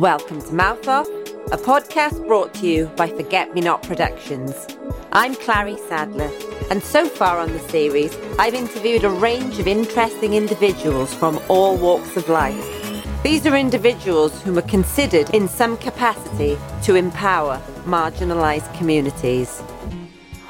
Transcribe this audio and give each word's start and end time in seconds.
Welcome 0.00 0.42
to 0.42 0.52
Mouth 0.52 0.88
Off, 0.88 1.06
a 1.52 1.56
podcast 1.56 2.26
brought 2.26 2.52
to 2.54 2.66
you 2.66 2.86
by 2.96 3.06
Forget 3.06 3.54
Me 3.54 3.60
Not 3.60 3.84
Productions. 3.84 4.66
I'm 5.12 5.36
Clary 5.36 5.76
Sadler, 5.88 6.32
and 6.68 6.82
so 6.82 7.06
far 7.08 7.38
on 7.38 7.52
the 7.52 7.60
series, 7.68 8.12
I've 8.36 8.54
interviewed 8.54 9.04
a 9.04 9.10
range 9.10 9.60
of 9.60 9.68
interesting 9.68 10.34
individuals 10.34 11.14
from 11.14 11.40
all 11.48 11.76
walks 11.76 12.16
of 12.16 12.28
life. 12.28 13.22
These 13.22 13.46
are 13.46 13.54
individuals 13.54 14.42
whom 14.42 14.58
are 14.58 14.62
considered 14.62 15.30
in 15.30 15.46
some 15.46 15.76
capacity 15.76 16.58
to 16.82 16.96
empower 16.96 17.62
marginalised 17.84 18.76
communities. 18.76 19.62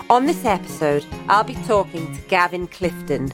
On 0.09 0.25
this 0.25 0.47
episode, 0.47 1.05
I'll 1.29 1.45
be 1.45 1.55
talking 1.67 2.15
to 2.15 2.21
Gavin 2.29 2.67
Clifton. 2.67 3.31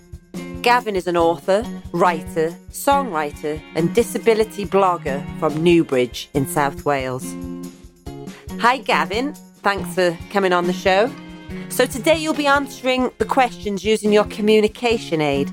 Gavin 0.63 0.95
is 0.95 1.07
an 1.07 1.17
author, 1.17 1.65
writer, 1.93 2.51
songwriter, 2.71 3.63
and 3.75 3.95
disability 3.95 4.67
blogger 4.67 5.25
from 5.39 5.65
Newbridge 5.65 6.29
in 6.35 6.47
South 6.47 6.85
Wales. 6.85 7.35
Hi, 8.59 8.77
Gavin. 8.77 9.33
Thanks 9.63 9.95
for 9.95 10.19
coming 10.31 10.53
on 10.53 10.67
the 10.67 10.75
show. 10.75 11.11
So, 11.71 11.87
today 11.87 12.19
you'll 12.19 12.35
be 12.35 12.47
answering 12.47 13.11
the 13.17 13.25
questions 13.25 13.85
using 13.85 14.13
your 14.13 14.25
communication 14.25 15.23
aid. 15.23 15.51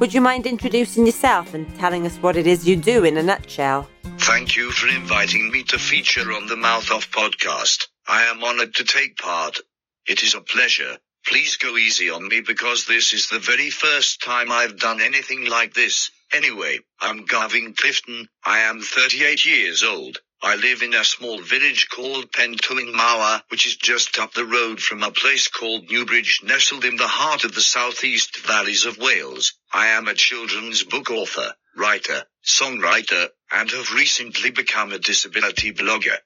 Would 0.00 0.12
you 0.12 0.20
mind 0.20 0.44
introducing 0.44 1.06
yourself 1.06 1.54
and 1.54 1.72
telling 1.76 2.04
us 2.04 2.16
what 2.16 2.36
it 2.36 2.48
is 2.48 2.66
you 2.66 2.74
do 2.74 3.04
in 3.04 3.16
a 3.16 3.22
nutshell? 3.22 3.88
Thank 4.18 4.56
you 4.56 4.72
for 4.72 4.88
inviting 4.88 5.52
me 5.52 5.62
to 5.64 5.78
feature 5.78 6.32
on 6.32 6.48
the 6.48 6.56
Mouth 6.56 6.90
Off 6.90 7.12
podcast. 7.12 7.86
I 8.08 8.24
am 8.24 8.42
honored 8.42 8.74
to 8.74 8.84
take 8.84 9.18
part. 9.18 9.58
It 10.06 10.24
is 10.24 10.34
a 10.34 10.40
pleasure. 10.40 10.98
Please 11.26 11.56
go 11.56 11.76
easy 11.76 12.10
on 12.10 12.26
me 12.26 12.40
because 12.40 12.86
this 12.86 13.12
is 13.12 13.28
the 13.28 13.38
very 13.38 13.70
first 13.70 14.22
time 14.22 14.50
I've 14.50 14.78
done 14.78 15.00
anything 15.00 15.44
like 15.44 15.74
this. 15.74 16.10
Anyway, 16.32 16.78
I'm 17.00 17.24
Gavin 17.24 17.74
Clifton. 17.74 18.28
I 18.44 18.60
am 18.60 18.80
38 18.80 19.44
years 19.44 19.82
old. 19.82 20.20
I 20.40 20.54
live 20.54 20.82
in 20.82 20.94
a 20.94 21.04
small 21.04 21.40
village 21.40 21.88
called 21.88 22.30
Pentwyn 22.30 22.92
Mawr, 22.94 23.42
which 23.48 23.66
is 23.66 23.76
just 23.76 24.18
up 24.18 24.32
the 24.34 24.44
road 24.44 24.80
from 24.80 25.02
a 25.02 25.10
place 25.10 25.48
called 25.48 25.90
Newbridge, 25.90 26.40
nestled 26.44 26.84
in 26.84 26.96
the 26.96 27.08
heart 27.08 27.44
of 27.44 27.54
the 27.54 27.60
southeast 27.60 28.38
valleys 28.38 28.84
of 28.84 28.98
Wales. 28.98 29.54
I 29.72 29.88
am 29.88 30.06
a 30.06 30.14
children's 30.14 30.84
book 30.84 31.10
author, 31.10 31.54
writer, 31.76 32.24
songwriter, 32.44 33.28
and 33.50 33.70
have 33.70 33.92
recently 33.92 34.50
become 34.50 34.92
a 34.92 34.98
disability 34.98 35.72
blogger. 35.72 36.18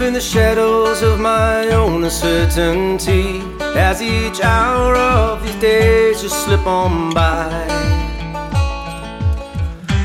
Live 0.00 0.08
in 0.08 0.14
the 0.14 0.20
shadows 0.20 1.02
of 1.02 1.20
my 1.20 1.68
own 1.68 2.02
uncertainty 2.04 3.42
as 3.76 4.00
each 4.00 4.40
hour 4.40 4.96
of 4.96 5.42
these 5.42 5.60
days 5.60 6.22
just 6.22 6.44
slip 6.44 6.66
on 6.66 7.12
by. 7.12 7.50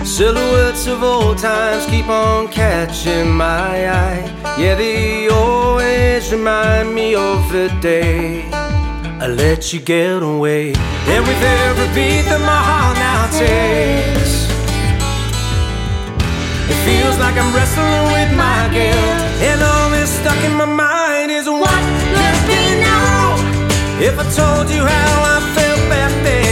Silhouettes 0.03 0.87
of 0.87 1.01
old 1.01 1.37
times 1.37 1.85
keep 1.85 2.09
on 2.09 2.49
catching 2.49 3.31
my 3.31 3.89
eye. 3.89 4.23
Yeah, 4.57 4.75
they 4.75 5.29
always 5.29 6.29
remind 6.31 6.93
me 6.93 7.15
of 7.15 7.39
the 7.53 7.67
day 7.81 8.43
I 9.23 9.27
let 9.27 9.71
you 9.71 9.79
get 9.79 10.21
away. 10.21 10.73
And 11.13 11.25
with 11.25 11.41
every 11.41 11.87
beat 11.95 12.25
that 12.29 12.41
my 12.41 12.61
heart 12.69 12.97
now 12.97 13.39
takes. 13.39 14.24
It 16.71 16.79
feels 16.87 17.17
like 17.19 17.35
I'm 17.37 17.53
wrestling 17.53 18.05
with 18.15 18.31
my 18.35 18.69
guilt. 18.73 19.17
And 19.49 19.61
all 19.61 19.89
that's 19.91 20.09
stuck 20.09 20.41
in 20.43 20.53
my 20.55 20.65
mind 20.65 21.29
is 21.31 21.47
what 21.47 21.81
could 22.15 22.39
be 22.49 22.63
now? 22.81 23.37
If 24.07 24.17
I 24.17 24.25
told 24.39 24.69
you 24.73 24.81
how 24.81 25.13
I 25.33 25.37
felt 25.55 25.81
back 25.89 26.11
then, 26.25 26.44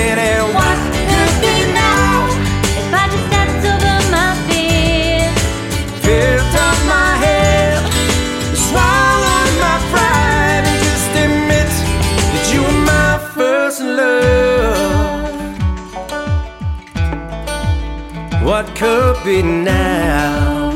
What 18.43 18.75
could 18.75 19.23
be 19.23 19.41
now? 19.41 20.71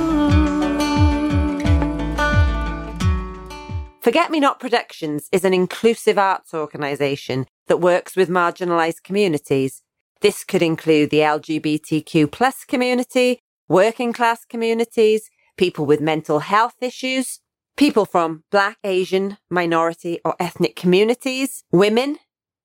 Forget 4.00 4.32
Me 4.32 4.40
Not 4.40 4.62
Productions 4.62 5.28
is 5.34 5.44
an 5.44 5.54
inclusive 5.54 6.18
arts 6.18 6.54
organisation 6.54 7.46
that 7.68 7.82
works 7.82 8.16
with 8.16 8.30
marginalised 8.30 9.04
communities. 9.04 9.82
This 10.22 10.46
could 10.46 10.62
include 10.62 11.10
the 11.10 11.20
LGBTQ 11.20 12.32
plus 12.32 12.64
community, 12.64 13.42
working 13.68 14.14
class 14.14 14.46
communities, 14.46 15.30
people 15.58 15.86
with 15.86 16.00
mental 16.00 16.40
health 16.40 16.76
issues, 16.80 17.42
people 17.76 18.06
from 18.06 18.46
Black, 18.50 18.78
Asian, 18.86 19.40
minority 19.50 20.22
or 20.24 20.38
ethnic 20.40 20.78
communities, 20.78 21.66
women, 21.70 22.18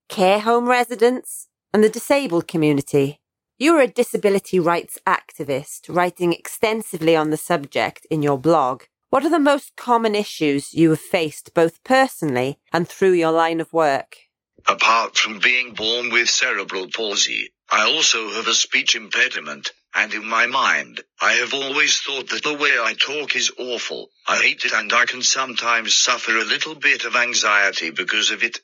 care 0.07 0.39
home 0.39 0.69
residents, 0.69 1.49
and 1.73 1.83
the 1.83 1.89
disabled 1.89 2.47
community. 2.47 3.19
You 3.59 3.75
are 3.75 3.81
a 3.81 3.87
disability 3.87 4.59
rights 4.59 4.97
activist 5.05 5.81
writing 5.87 6.33
extensively 6.33 7.15
on 7.15 7.29
the 7.29 7.37
subject 7.37 8.07
in 8.09 8.23
your 8.23 8.39
blog. 8.39 8.83
What 9.11 9.23
are 9.23 9.29
the 9.29 9.37
most 9.37 9.75
common 9.75 10.15
issues 10.15 10.73
you 10.73 10.89
have 10.89 10.99
faced 10.99 11.53
both 11.53 11.83
personally 11.83 12.57
and 12.73 12.89
through 12.89 13.11
your 13.11 13.31
line 13.31 13.61
of 13.61 13.71
work? 13.71 14.17
Apart 14.65 15.17
from 15.17 15.37
being 15.37 15.75
born 15.75 16.09
with 16.11 16.31
cerebral 16.31 16.87
palsy, 16.87 17.53
I 17.69 17.83
also 17.83 18.31
have 18.31 18.47
a 18.47 18.55
speech 18.55 18.95
impediment, 18.95 19.71
and 19.93 20.11
in 20.15 20.25
my 20.25 20.47
mind, 20.47 21.01
I 21.21 21.33
have 21.33 21.53
always 21.53 21.99
thought 21.99 22.29
that 22.29 22.43
the 22.43 22.55
way 22.55 22.79
I 22.79 22.95
talk 22.95 23.35
is 23.35 23.51
awful. 23.59 24.09
I 24.27 24.41
hate 24.41 24.65
it 24.65 24.73
and 24.73 24.91
I 24.91 25.05
can 25.05 25.21
sometimes 25.21 25.93
suffer 25.93 26.35
a 26.35 26.43
little 26.43 26.73
bit 26.73 27.05
of 27.05 27.15
anxiety 27.15 27.91
because 27.91 28.31
of 28.31 28.41
it. 28.41 28.57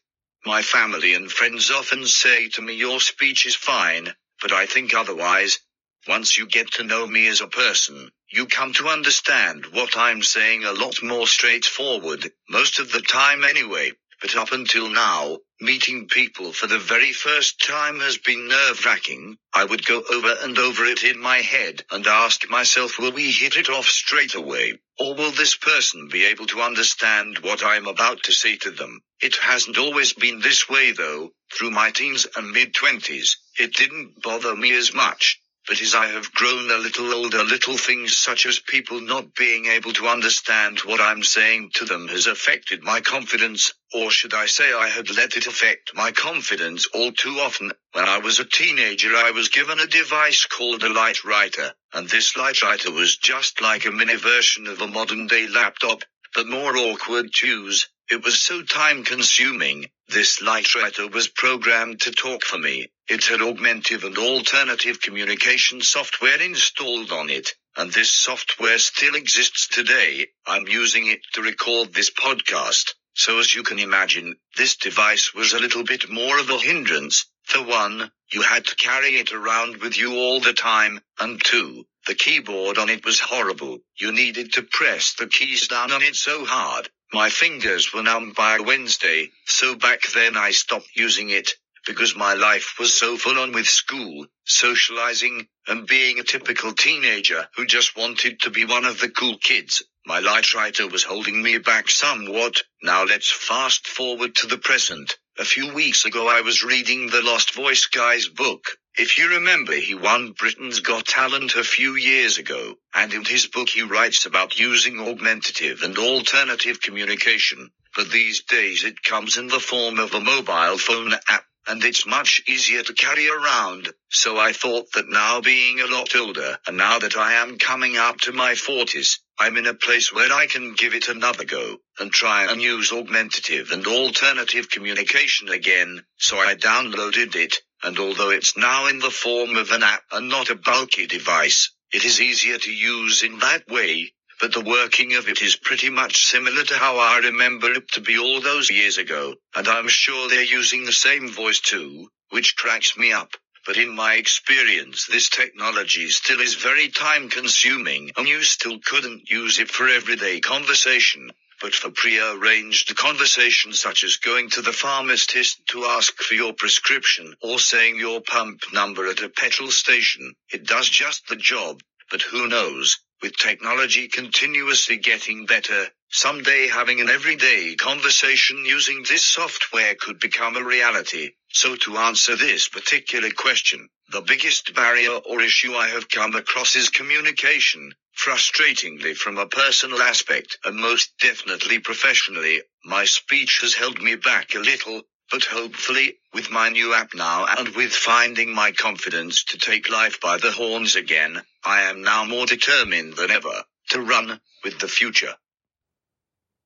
My 0.48 0.64
family 0.64 1.14
and 1.14 1.32
friends 1.32 1.70
often 1.70 2.08
say 2.08 2.50
to 2.50 2.62
me 2.64 2.74
your 2.74 3.00
speech 3.00 3.46
is 3.46 3.56
fine, 3.56 4.16
but 4.42 4.52
I 4.52 4.66
think 4.66 4.94
otherwise. 4.94 5.60
Once 6.08 6.38
you 6.38 6.48
get 6.48 6.72
to 6.72 6.84
know 6.84 7.06
me 7.06 7.28
as 7.28 7.42
a 7.42 7.48
person, 7.48 8.10
you 8.32 8.46
come 8.46 8.72
to 8.74 8.88
understand 8.88 9.66
what 9.68 9.98
I'm 9.98 10.24
saying 10.24 10.64
a 10.64 10.72
lot 10.72 11.04
more 11.04 11.28
straightforward, 11.28 12.32
most 12.50 12.80
of 12.80 12.92
the 12.92 13.02
time 13.02 13.44
anyway. 13.44 13.92
But 14.22 14.36
up 14.36 14.52
until 14.52 14.90
now, 14.90 15.40
meeting 15.62 16.08
people 16.08 16.52
for 16.52 16.68
the 16.68 16.78
very 16.78 17.14
first 17.14 17.66
time 17.66 18.00
has 18.00 18.18
been 18.18 18.48
nerve 18.48 18.86
wracking. 18.86 19.38
I 19.54 19.64
would 19.64 19.86
go 19.86 20.04
over 20.12 20.36
and 20.42 20.58
over 20.58 20.86
it 20.86 21.04
in 21.04 21.20
my 21.20 21.38
head 21.38 21.84
and 21.90 22.06
ask 22.06 22.50
myself, 22.50 23.00
will 23.00 23.14
we 23.14 23.32
hit 23.32 23.56
it 23.56 23.70
off 23.70 23.86
straight 23.86 24.36
away? 24.36 24.80
Or 25.00 25.16
will 25.16 25.32
this 25.32 25.56
person 25.56 26.10
be 26.10 26.26
able 26.26 26.48
to 26.48 26.62
understand 26.62 27.40
what 27.40 27.64
I'm 27.64 27.88
about 27.88 28.24
to 28.24 28.34
say 28.34 28.58
to 28.58 28.72
them? 28.72 29.02
It 29.22 29.38
hasn't 29.38 29.78
always 29.78 30.14
been 30.14 30.40
this 30.40 30.70
way 30.70 30.92
though. 30.92 31.32
Through 31.54 31.72
my 31.72 31.92
teens 31.92 32.28
and 32.36 32.52
mid 32.52 32.74
twenties, 32.74 33.38
it 33.60 33.74
didn't 33.74 34.22
bother 34.22 34.56
me 34.56 34.72
as 34.76 34.94
much. 34.94 35.42
But 35.68 35.82
as 35.82 35.94
I 35.94 36.08
have 36.08 36.32
grown 36.32 36.72
a 36.72 36.78
little 36.78 37.14
older, 37.14 37.44
little 37.44 37.78
things 37.78 38.18
such 38.18 38.48
as 38.48 38.58
people 38.58 39.02
not 39.02 39.36
being 39.36 39.68
able 39.68 39.94
to 39.94 40.08
understand 40.08 40.80
what 40.80 41.00
I'm 41.00 41.22
saying 41.22 41.72
to 41.76 41.86
them 41.86 42.08
has 42.08 42.26
affected 42.26 42.82
my 42.82 43.02
confidence, 43.02 43.74
or 43.94 44.10
should 44.10 44.34
I 44.34 44.48
say 44.48 44.74
I 44.74 44.88
had 44.88 45.16
let 45.16 45.38
it 45.38 45.46
affect 45.46 45.94
my 45.94 46.12
confidence 46.12 46.88
all 46.88 47.12
too 47.12 47.40
often. 47.40 47.72
When 47.92 48.06
I 48.06 48.18
was 48.18 48.40
a 48.40 48.46
teenager, 48.46 49.16
I 49.16 49.32
was 49.32 49.50
given 49.50 49.80
a 49.80 49.86
device 49.86 50.48
called 50.48 50.84
a 50.84 50.90
light 50.92 51.24
writer, 51.24 51.74
and 51.94 52.10
this 52.10 52.36
light 52.36 52.64
writer 52.64 52.92
was 52.92 53.18
just 53.18 53.62
like 53.62 53.86
a 53.86 53.92
mini 53.92 54.16
version 54.16 54.66
of 54.66 54.82
a 54.82 54.88
modern 54.88 55.28
day 55.28 55.48
laptop, 55.48 56.02
but 56.34 56.48
more 56.48 56.76
awkward 56.78 57.32
to 57.34 57.48
use. 57.48 57.90
It 58.10 58.24
was 58.24 58.40
so 58.40 58.64
time 58.64 59.04
consuming. 59.04 59.92
This 60.10 60.42
light 60.42 60.74
writer 60.74 61.08
was 61.08 61.28
programmed 61.28 62.02
to 62.02 62.12
talk 62.12 62.44
for 62.44 62.58
me. 62.58 62.90
It 63.08 63.26
had 63.26 63.42
augmentive 63.42 64.04
and 64.04 64.18
alternative 64.18 65.00
communication 65.00 65.82
software 65.82 66.42
installed 66.42 67.12
on 67.12 67.30
it, 67.30 67.54
and 67.78 67.92
this 67.92 68.10
software 68.10 68.80
still 68.80 69.14
exists 69.14 69.68
today. 69.68 70.26
I'm 70.48 70.68
using 70.68 71.06
it 71.06 71.22
to 71.34 71.44
record 71.44 71.94
this 71.94 72.10
podcast. 72.10 72.96
So 73.14 73.38
as 73.38 73.54
you 73.54 73.62
can 73.62 73.78
imagine, 73.78 74.38
this 74.58 74.78
device 74.78 75.36
was 75.36 75.54
a 75.54 75.60
little 75.60 75.84
bit 75.84 76.10
more 76.10 76.40
of 76.40 76.50
a 76.50 76.58
hindrance. 76.58 77.28
For 77.44 77.62
one, 77.62 78.12
you 78.34 78.42
had 78.42 78.66
to 78.66 78.76
carry 78.78 79.18
it 79.18 79.32
around 79.32 79.78
with 79.78 79.96
you 79.96 80.16
all 80.16 80.40
the 80.40 80.54
time, 80.54 81.02
and 81.20 81.40
two, 81.44 81.86
the 82.08 82.16
keyboard 82.16 82.80
on 82.80 82.90
it 82.90 83.06
was 83.06 83.20
horrible. 83.20 83.78
You 84.00 84.12
needed 84.12 84.54
to 84.54 84.64
press 84.64 85.14
the 85.14 85.28
keys 85.28 85.68
down 85.68 85.92
on 85.92 86.02
it 86.02 86.16
so 86.16 86.46
hard. 86.46 86.90
My 87.12 87.32
fingers 87.32 87.92
were 87.92 88.04
numb 88.04 88.34
by 88.34 88.60
Wednesday, 88.60 89.32
so 89.46 89.74
back 89.74 90.04
then 90.14 90.38
I 90.38 90.52
stopped 90.52 90.90
using 90.96 91.32
it 91.32 91.56
because 91.88 92.16
my 92.16 92.36
life 92.36 92.76
was 92.78 92.94
so 92.94 93.18
full 93.18 93.40
on 93.40 93.52
with 93.52 93.68
school, 93.68 94.28
socializing, 94.46 95.48
and 95.66 95.88
being 95.88 96.20
a 96.20 96.24
typical 96.24 96.72
teenager 96.72 97.50
who 97.56 97.66
just 97.66 97.98
wanted 97.98 98.42
to 98.42 98.52
be 98.52 98.64
one 98.64 98.86
of 98.86 99.00
the 99.00 99.10
cool 99.10 99.40
kids. 99.40 99.82
My 100.06 100.20
light 100.20 100.54
writer 100.54 100.88
was 100.88 101.04
holding 101.04 101.42
me 101.42 101.58
back 101.58 101.90
somewhat. 101.90 102.62
Now 102.84 103.06
let's 103.06 103.32
fast 103.32 103.88
forward 103.88 104.36
to 104.36 104.48
the 104.48 104.60
present. 104.60 105.18
A 105.40 105.46
few 105.46 105.74
weeks 105.74 106.06
ago 106.06 106.28
I 106.28 106.42
was 106.42 106.62
reading 106.64 107.08
the 107.08 107.24
Lost 107.24 107.56
Voice 107.56 107.88
guy's 107.88 108.28
book. 108.28 108.78
If 109.02 109.18
you 109.18 109.30
remember, 109.30 109.72
he 109.72 109.96
won 109.96 110.34
Britain's 110.34 110.82
Got 110.82 111.06
Talent 111.06 111.56
a 111.56 111.64
few 111.64 111.96
years 111.96 112.38
ago, 112.38 112.76
and 112.94 113.14
in 113.14 113.24
his 113.24 113.48
book 113.48 113.70
he 113.70 113.82
writes 113.82 114.26
about 114.26 114.60
using 114.60 115.00
augmentative 115.00 115.84
and 115.84 115.98
alternative 115.98 116.82
communication. 116.82 117.72
But 117.96 118.12
these 118.12 118.44
days 118.44 118.84
it 118.84 119.02
comes 119.02 119.38
in 119.38 119.48
the 119.48 119.62
form 119.62 120.00
of 120.00 120.14
a 120.14 120.20
mobile 120.20 120.78
phone 120.78 121.14
app 121.30 121.46
and 121.70 121.84
it's 121.84 122.08
much 122.08 122.42
easier 122.48 122.82
to 122.82 122.94
carry 122.94 123.30
around. 123.30 123.88
So 124.10 124.38
I 124.38 124.54
thought 124.54 124.92
that 124.94 125.08
now 125.08 125.40
being 125.40 125.80
a 125.80 125.86
lot 125.86 126.16
older, 126.16 126.58
and 126.68 126.76
now 126.76 127.00
that 127.00 127.16
I 127.16 127.34
am 127.34 127.58
coming 127.58 127.96
up 127.96 128.18
to 128.22 128.34
my 128.34 128.56
forties, 128.56 129.20
I'm 129.40 129.56
in 129.56 129.68
a 129.68 129.76
place 129.76 130.12
where 130.12 130.34
I 130.34 130.48
can 130.48 130.74
give 130.74 130.96
it 130.96 131.08
another 131.08 131.46
go, 131.46 131.78
and 132.00 132.12
try 132.12 132.52
and 132.52 132.62
use 132.62 132.92
augmentative 132.92 133.72
and 133.72 133.86
alternative 133.86 134.70
communication 134.70 135.50
again. 135.50 136.04
So 136.18 136.38
I 136.38 136.56
downloaded 136.56 137.36
it, 137.36 137.56
and 137.84 137.98
although 138.00 138.30
it's 138.30 138.58
now 138.58 138.88
in 138.88 139.00
the 139.00 139.10
form 139.10 139.56
of 139.56 139.72
an 139.72 139.84
app 139.84 140.04
and 140.12 140.30
not 140.30 140.50
a 140.50 140.56
bulky 140.56 141.08
device, 141.08 141.72
it 141.92 142.04
is 142.04 142.22
easier 142.22 142.58
to 142.58 142.72
use 142.72 143.24
in 143.24 143.40
that 143.40 143.68
way, 143.68 144.12
but 144.40 144.54
the 144.54 144.62
working 144.62 145.16
of 145.16 145.28
it 145.28 145.42
is 145.42 145.56
pretty 145.56 145.90
much 145.90 146.26
similar 146.26 146.64
to 146.64 146.78
how 146.78 146.98
I 146.98 147.18
remember 147.20 147.72
it 147.74 147.92
to 147.94 148.02
be 148.02 148.18
all 148.18 148.42
those 148.42 148.70
years 148.70 148.98
ago, 148.98 149.36
and 149.56 149.68
I'm 149.68 149.88
sure 149.88 150.30
they're 150.30 150.44
using 150.44 150.86
the 150.86 150.92
same 150.92 151.28
voice 151.30 151.60
too, 151.60 152.10
which 152.30 152.56
cracks 152.56 152.98
me 152.98 153.12
up. 153.12 153.36
But 153.66 153.78
in 153.78 153.96
my 153.96 154.16
experience, 154.16 155.06
this 155.06 155.30
technology 155.30 156.10
still 156.10 156.40
is 156.40 156.56
very 156.56 156.90
time 156.90 157.30
consuming, 157.30 158.12
and 158.16 158.28
you 158.28 158.44
still 158.44 158.80
couldn't 158.80 159.30
use 159.30 159.60
it 159.60 159.70
for 159.70 159.88
everyday 159.88 160.40
conversation. 160.40 161.32
But 161.62 161.76
for 161.76 161.92
pre-arranged 161.92 162.96
conversations 162.96 163.82
such 163.82 164.04
as 164.06 164.16
going 164.18 164.50
to 164.52 164.62
the 164.62 164.72
pharmacist 164.72 165.66
to 165.72 165.86
ask 165.86 166.16
for 166.22 166.34
your 166.34 166.54
prescription 166.54 167.36
or 167.42 167.60
saying 167.60 167.98
your 167.98 168.22
pump 168.22 168.62
number 168.72 169.08
at 169.08 169.22
a 169.22 169.30
petrol 169.30 169.70
station, 169.70 170.36
it 170.54 170.66
does 170.66 170.88
just 170.88 171.28
the 171.28 171.36
job. 171.36 171.82
But 172.10 172.22
who 172.22 172.48
knows? 172.48 173.00
With 173.22 173.36
technology 173.36 174.08
continuously 174.08 174.96
getting 174.96 175.46
better, 175.46 175.88
someday 176.10 176.70
having 176.70 177.02
an 177.02 177.10
everyday 177.10 177.76
conversation 177.76 178.66
using 178.66 179.04
this 179.04 179.26
software 179.26 179.96
could 179.96 180.20
become 180.20 180.56
a 180.56 180.64
reality. 180.64 181.32
So 181.50 181.76
to 181.76 181.98
answer 181.98 182.38
this 182.38 182.70
particular 182.70 183.32
question, 183.32 183.90
the 184.12 184.22
biggest 184.22 184.74
barrier 184.74 185.12
or 185.12 185.42
issue 185.42 185.74
I 185.74 185.90
have 185.90 186.08
come 186.08 186.36
across 186.36 186.78
is 186.78 186.90
communication. 186.90 187.94
Frustratingly 188.26 189.16
from 189.16 189.38
a 189.38 189.48
personal 189.48 190.02
aspect 190.02 190.58
and 190.66 190.76
most 190.76 191.14
definitely 191.22 191.80
professionally, 191.80 192.62
my 192.84 193.06
speech 193.06 193.60
has 193.62 193.74
held 193.74 194.02
me 194.02 194.16
back 194.16 194.54
a 194.56 194.60
little, 194.60 195.04
but 195.32 195.46
hopefully, 195.46 196.16
with 196.34 196.52
my 196.52 196.68
new 196.68 196.94
app 196.94 197.14
now 197.14 197.46
and 197.58 197.70
with 197.70 197.94
finding 197.94 198.54
my 198.54 198.74
confidence 198.74 199.46
to 199.46 199.58
take 199.58 199.90
life 199.90 200.20
by 200.20 200.38
the 200.38 200.52
horns 200.52 200.98
again, 200.98 201.42
I 201.64 201.84
am 201.84 202.02
now 202.02 202.26
more 202.26 202.46
determined 202.46 203.14
than 203.14 203.32
ever 203.32 203.64
to 203.92 204.02
run 204.02 204.42
with 204.66 204.80
the 204.80 204.90
future. 204.90 205.36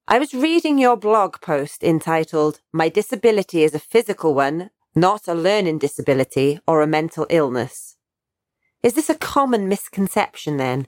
I 0.07 0.17
was 0.17 0.33
reading 0.33 0.79
your 0.79 0.97
blog 0.97 1.39
post 1.39 1.83
entitled, 1.83 2.61
My 2.71 2.89
Disability 2.89 3.63
is 3.63 3.75
a 3.75 3.79
Physical 3.79 4.33
One, 4.33 4.71
Not 4.95 5.27
a 5.27 5.35
Learning 5.35 5.77
Disability 5.77 6.59
or 6.65 6.81
a 6.81 6.87
Mental 6.87 7.27
Illness. 7.29 7.95
Is 8.81 8.95
this 8.95 9.09
a 9.09 9.15
common 9.15 9.69
misconception 9.69 10.57
then? 10.57 10.87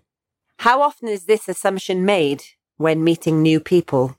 How 0.60 0.82
often 0.82 1.08
is 1.08 1.26
this 1.26 1.48
assumption 1.48 2.06
made 2.06 2.44
when 2.78 3.04
meeting 3.04 3.42
new 3.42 3.60
people? 3.60 4.18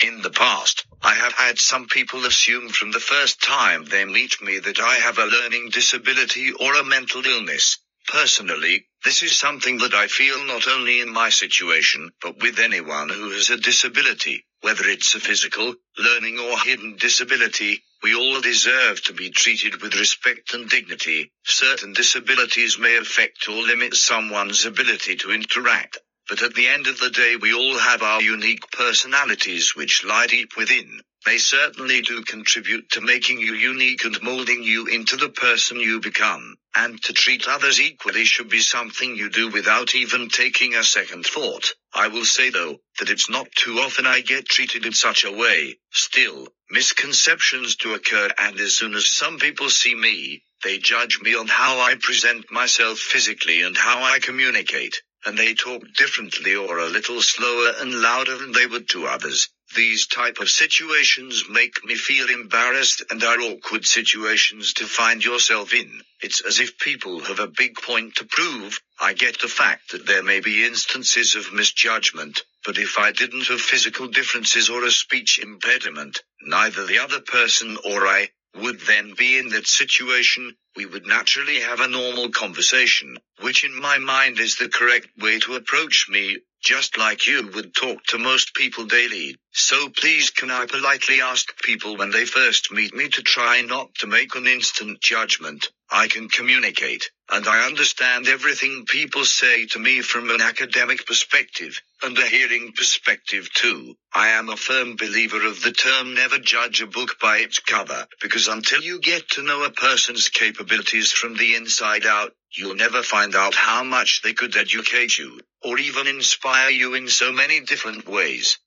In 0.00 0.22
the 0.22 0.30
past, 0.30 0.86
I 1.02 1.14
have 1.14 1.34
had 1.34 1.58
some 1.58 1.86
people 1.86 2.24
assume 2.26 2.68
from 2.68 2.90
the 2.90 3.00
first 3.00 3.40
time 3.42 3.84
they 3.84 4.04
meet 4.04 4.42
me 4.42 4.58
that 4.58 4.80
I 4.80 4.96
have 4.96 5.18
a 5.18 5.26
learning 5.26 5.70
disability 5.70 6.52
or 6.52 6.74
a 6.74 6.84
mental 6.84 7.24
illness. 7.24 7.78
Personally, 8.08 8.86
this 9.02 9.22
is 9.22 9.38
something 9.38 9.78
that 9.78 9.94
I 9.94 10.08
feel 10.08 10.44
not 10.44 10.68
only 10.68 11.00
in 11.00 11.10
my 11.10 11.30
situation, 11.30 12.12
but 12.20 12.38
with 12.38 12.58
anyone 12.58 13.08
who 13.08 13.30
has 13.30 13.50
a 13.50 13.56
disability, 13.56 14.44
whether 14.60 14.86
it's 14.86 15.14
a 15.14 15.20
physical, 15.20 15.74
learning 15.96 16.38
or 16.38 16.58
hidden 16.58 16.96
disability, 16.96 17.82
we 18.02 18.14
all 18.14 18.40
deserve 18.42 19.02
to 19.04 19.14
be 19.14 19.30
treated 19.30 19.80
with 19.80 19.96
respect 19.96 20.52
and 20.52 20.68
dignity. 20.68 21.32
Certain 21.44 21.94
disabilities 21.94 22.78
may 22.78 22.96
affect 22.96 23.48
or 23.48 23.62
limit 23.62 23.94
someone's 23.94 24.66
ability 24.66 25.16
to 25.16 25.32
interact, 25.32 25.98
but 26.28 26.42
at 26.42 26.54
the 26.54 26.68
end 26.68 26.86
of 26.86 26.98
the 26.98 27.10
day 27.10 27.36
we 27.36 27.52
all 27.52 27.78
have 27.78 28.02
our 28.02 28.22
unique 28.22 28.70
personalities 28.70 29.76
which 29.76 30.04
lie 30.04 30.26
deep 30.26 30.56
within. 30.56 31.02
They 31.26 31.38
certainly 31.38 32.02
do 32.02 32.22
contribute 32.22 32.90
to 32.90 33.00
making 33.00 33.40
you 33.40 33.54
unique 33.54 34.04
and 34.04 34.22
molding 34.22 34.62
you 34.62 34.86
into 34.86 35.16
the 35.16 35.30
person 35.30 35.80
you 35.80 36.00
become. 36.00 36.56
And 36.74 37.02
to 37.04 37.14
treat 37.14 37.48
others 37.48 37.80
equally 37.80 38.24
should 38.24 38.48
be 38.48 38.60
something 38.60 39.16
you 39.16 39.30
do 39.30 39.48
without 39.48 39.94
even 39.94 40.28
taking 40.28 40.74
a 40.74 40.84
second 40.84 41.24
thought. 41.24 41.74
I 41.94 42.08
will 42.08 42.24
say 42.24 42.50
though, 42.50 42.80
that 42.98 43.08
it's 43.10 43.30
not 43.30 43.50
too 43.52 43.78
often 43.78 44.06
I 44.06 44.20
get 44.20 44.46
treated 44.46 44.84
in 44.84 44.92
such 44.92 45.24
a 45.24 45.32
way. 45.32 45.78
Still, 45.92 46.48
misconceptions 46.70 47.76
do 47.76 47.94
occur 47.94 48.28
and 48.38 48.60
as 48.60 48.76
soon 48.76 48.94
as 48.94 49.10
some 49.10 49.38
people 49.38 49.70
see 49.70 49.94
me, 49.94 50.42
they 50.62 50.78
judge 50.78 51.20
me 51.20 51.34
on 51.34 51.46
how 51.46 51.80
I 51.80 51.94
present 51.94 52.50
myself 52.50 52.98
physically 52.98 53.62
and 53.62 53.76
how 53.76 54.02
I 54.02 54.18
communicate, 54.18 55.02
and 55.24 55.38
they 55.38 55.54
talk 55.54 55.82
differently 55.94 56.54
or 56.54 56.78
a 56.78 56.86
little 56.88 57.20
slower 57.20 57.72
and 57.78 58.00
louder 58.00 58.36
than 58.36 58.52
they 58.52 58.66
would 58.66 58.88
to 58.90 59.06
others. 59.06 59.48
These 59.74 60.06
type 60.06 60.38
of 60.38 60.50
situations 60.50 61.48
make 61.48 61.84
me 61.84 61.94
feel 61.96 62.28
embarrassed 62.28 63.02
and 63.10 63.24
are 63.24 63.40
awkward 63.40 63.86
situations 63.86 64.74
to 64.74 64.86
find 64.86 65.24
yourself 65.24 65.72
in. 65.74 66.02
It's 66.20 66.40
as 66.42 66.60
if 66.60 66.78
people 66.78 67.20
have 67.20 67.40
a 67.40 67.48
big 67.48 67.76
point 67.76 68.16
to 68.16 68.24
prove. 68.24 68.80
I 69.00 69.14
get 69.14 69.40
the 69.40 69.48
fact 69.48 69.92
that 69.92 70.06
there 70.06 70.22
may 70.22 70.40
be 70.40 70.64
instances 70.64 71.34
of 71.34 71.52
misjudgment, 71.52 72.42
but 72.64 72.78
if 72.78 72.98
I 72.98 73.12
didn't 73.12 73.48
have 73.48 73.60
physical 73.60 74.08
differences 74.08 74.68
or 74.68 74.84
a 74.84 74.90
speech 74.90 75.38
impediment, 75.38 76.20
neither 76.42 76.86
the 76.86 77.00
other 77.00 77.20
person 77.20 77.76
or 77.84 78.06
I 78.06 78.30
would 78.54 78.80
then 78.80 79.14
be 79.16 79.38
in 79.38 79.48
that 79.48 79.66
situation, 79.66 80.56
we 80.76 80.86
would 80.86 81.06
naturally 81.06 81.60
have 81.60 81.80
a 81.80 81.88
normal 81.88 82.30
conversation, 82.30 83.16
which 83.40 83.64
in 83.64 83.78
my 83.78 83.98
mind 83.98 84.38
is 84.38 84.56
the 84.56 84.68
correct 84.68 85.08
way 85.18 85.38
to 85.40 85.54
approach 85.54 86.06
me, 86.08 86.38
just 86.62 86.96
like 86.96 87.26
you 87.26 87.50
would 87.54 87.74
talk 87.74 88.02
to 88.04 88.18
most 88.18 88.54
people 88.54 88.86
daily. 88.86 89.36
So 89.52 89.88
please 89.90 90.30
can 90.30 90.50
I 90.50 90.66
politely 90.66 91.20
ask 91.20 91.62
people 91.62 91.96
when 91.96 92.10
they 92.10 92.24
first 92.24 92.72
meet 92.72 92.94
me 92.94 93.08
to 93.10 93.22
try 93.22 93.60
not 93.60 93.94
to 93.96 94.06
make 94.06 94.34
an 94.34 94.46
instant 94.46 95.00
judgment. 95.00 95.68
I 95.90 96.08
can 96.08 96.28
communicate, 96.28 97.10
and 97.30 97.46
I 97.46 97.66
understand 97.66 98.28
everything 98.28 98.84
people 98.86 99.24
say 99.24 99.66
to 99.66 99.78
me 99.78 100.02
from 100.02 100.30
an 100.30 100.40
academic 100.40 101.06
perspective, 101.06 101.80
and 102.02 102.18
a 102.18 102.26
hearing 102.26 102.72
perspective 102.76 103.48
too. 103.52 103.94
I 104.14 104.28
am 104.28 104.48
a 104.48 104.56
firm 104.56 104.96
believer 104.96 105.46
of 105.46 105.62
the 105.62 105.72
term 105.72 106.14
never 106.14 106.38
judge 106.38 106.82
a 106.82 106.86
book 106.86 107.16
by 107.20 107.38
its 107.38 107.58
cover, 107.58 108.06
because 108.20 108.48
until 108.48 108.82
you 108.82 109.00
get 109.00 109.28
to 109.30 109.42
know 109.42 109.64
a 109.64 109.70
person's 109.70 110.28
capabilities 110.28 111.12
from 111.12 111.36
the 111.36 111.54
inside 111.54 112.04
out, 112.04 112.32
you'll 112.56 112.76
never 112.76 113.02
find 113.02 113.34
out 113.34 113.54
how 113.54 113.82
much 113.82 114.20
they 114.22 114.34
could 114.34 114.56
educate 114.56 115.16
you, 115.16 115.40
or 115.62 115.78
even 115.78 116.06
inspire 116.06 116.70
you 116.70 116.94
in 116.94 117.08
so 117.08 117.32
many 117.32 117.60
different 117.60 118.06
ways. 118.06 118.58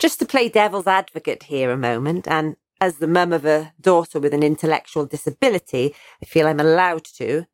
Just 0.00 0.18
to 0.18 0.26
play 0.26 0.48
devil's 0.48 0.88
advocate 0.88 1.44
here 1.44 1.70
a 1.70 1.76
moment, 1.76 2.26
and 2.26 2.56
as 2.84 2.98
the 2.98 3.08
mum 3.08 3.32
of 3.32 3.46
a 3.46 3.72
daughter 3.80 4.20
with 4.20 4.34
an 4.34 4.42
intellectual 4.42 5.06
disability, 5.06 5.94
I 6.22 6.26
feel 6.26 6.46
I'm 6.46 6.60
allowed 6.60 7.04
to. 7.16 7.46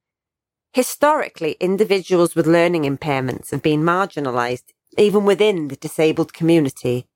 Historically, 0.72 1.52
individuals 1.60 2.34
with 2.34 2.48
learning 2.48 2.82
impairments 2.82 3.52
have 3.52 3.62
been 3.62 3.82
marginalised, 3.82 4.72
even 4.98 5.24
within 5.24 5.68
the 5.68 5.76
disabled 5.76 6.32
community. 6.32 7.06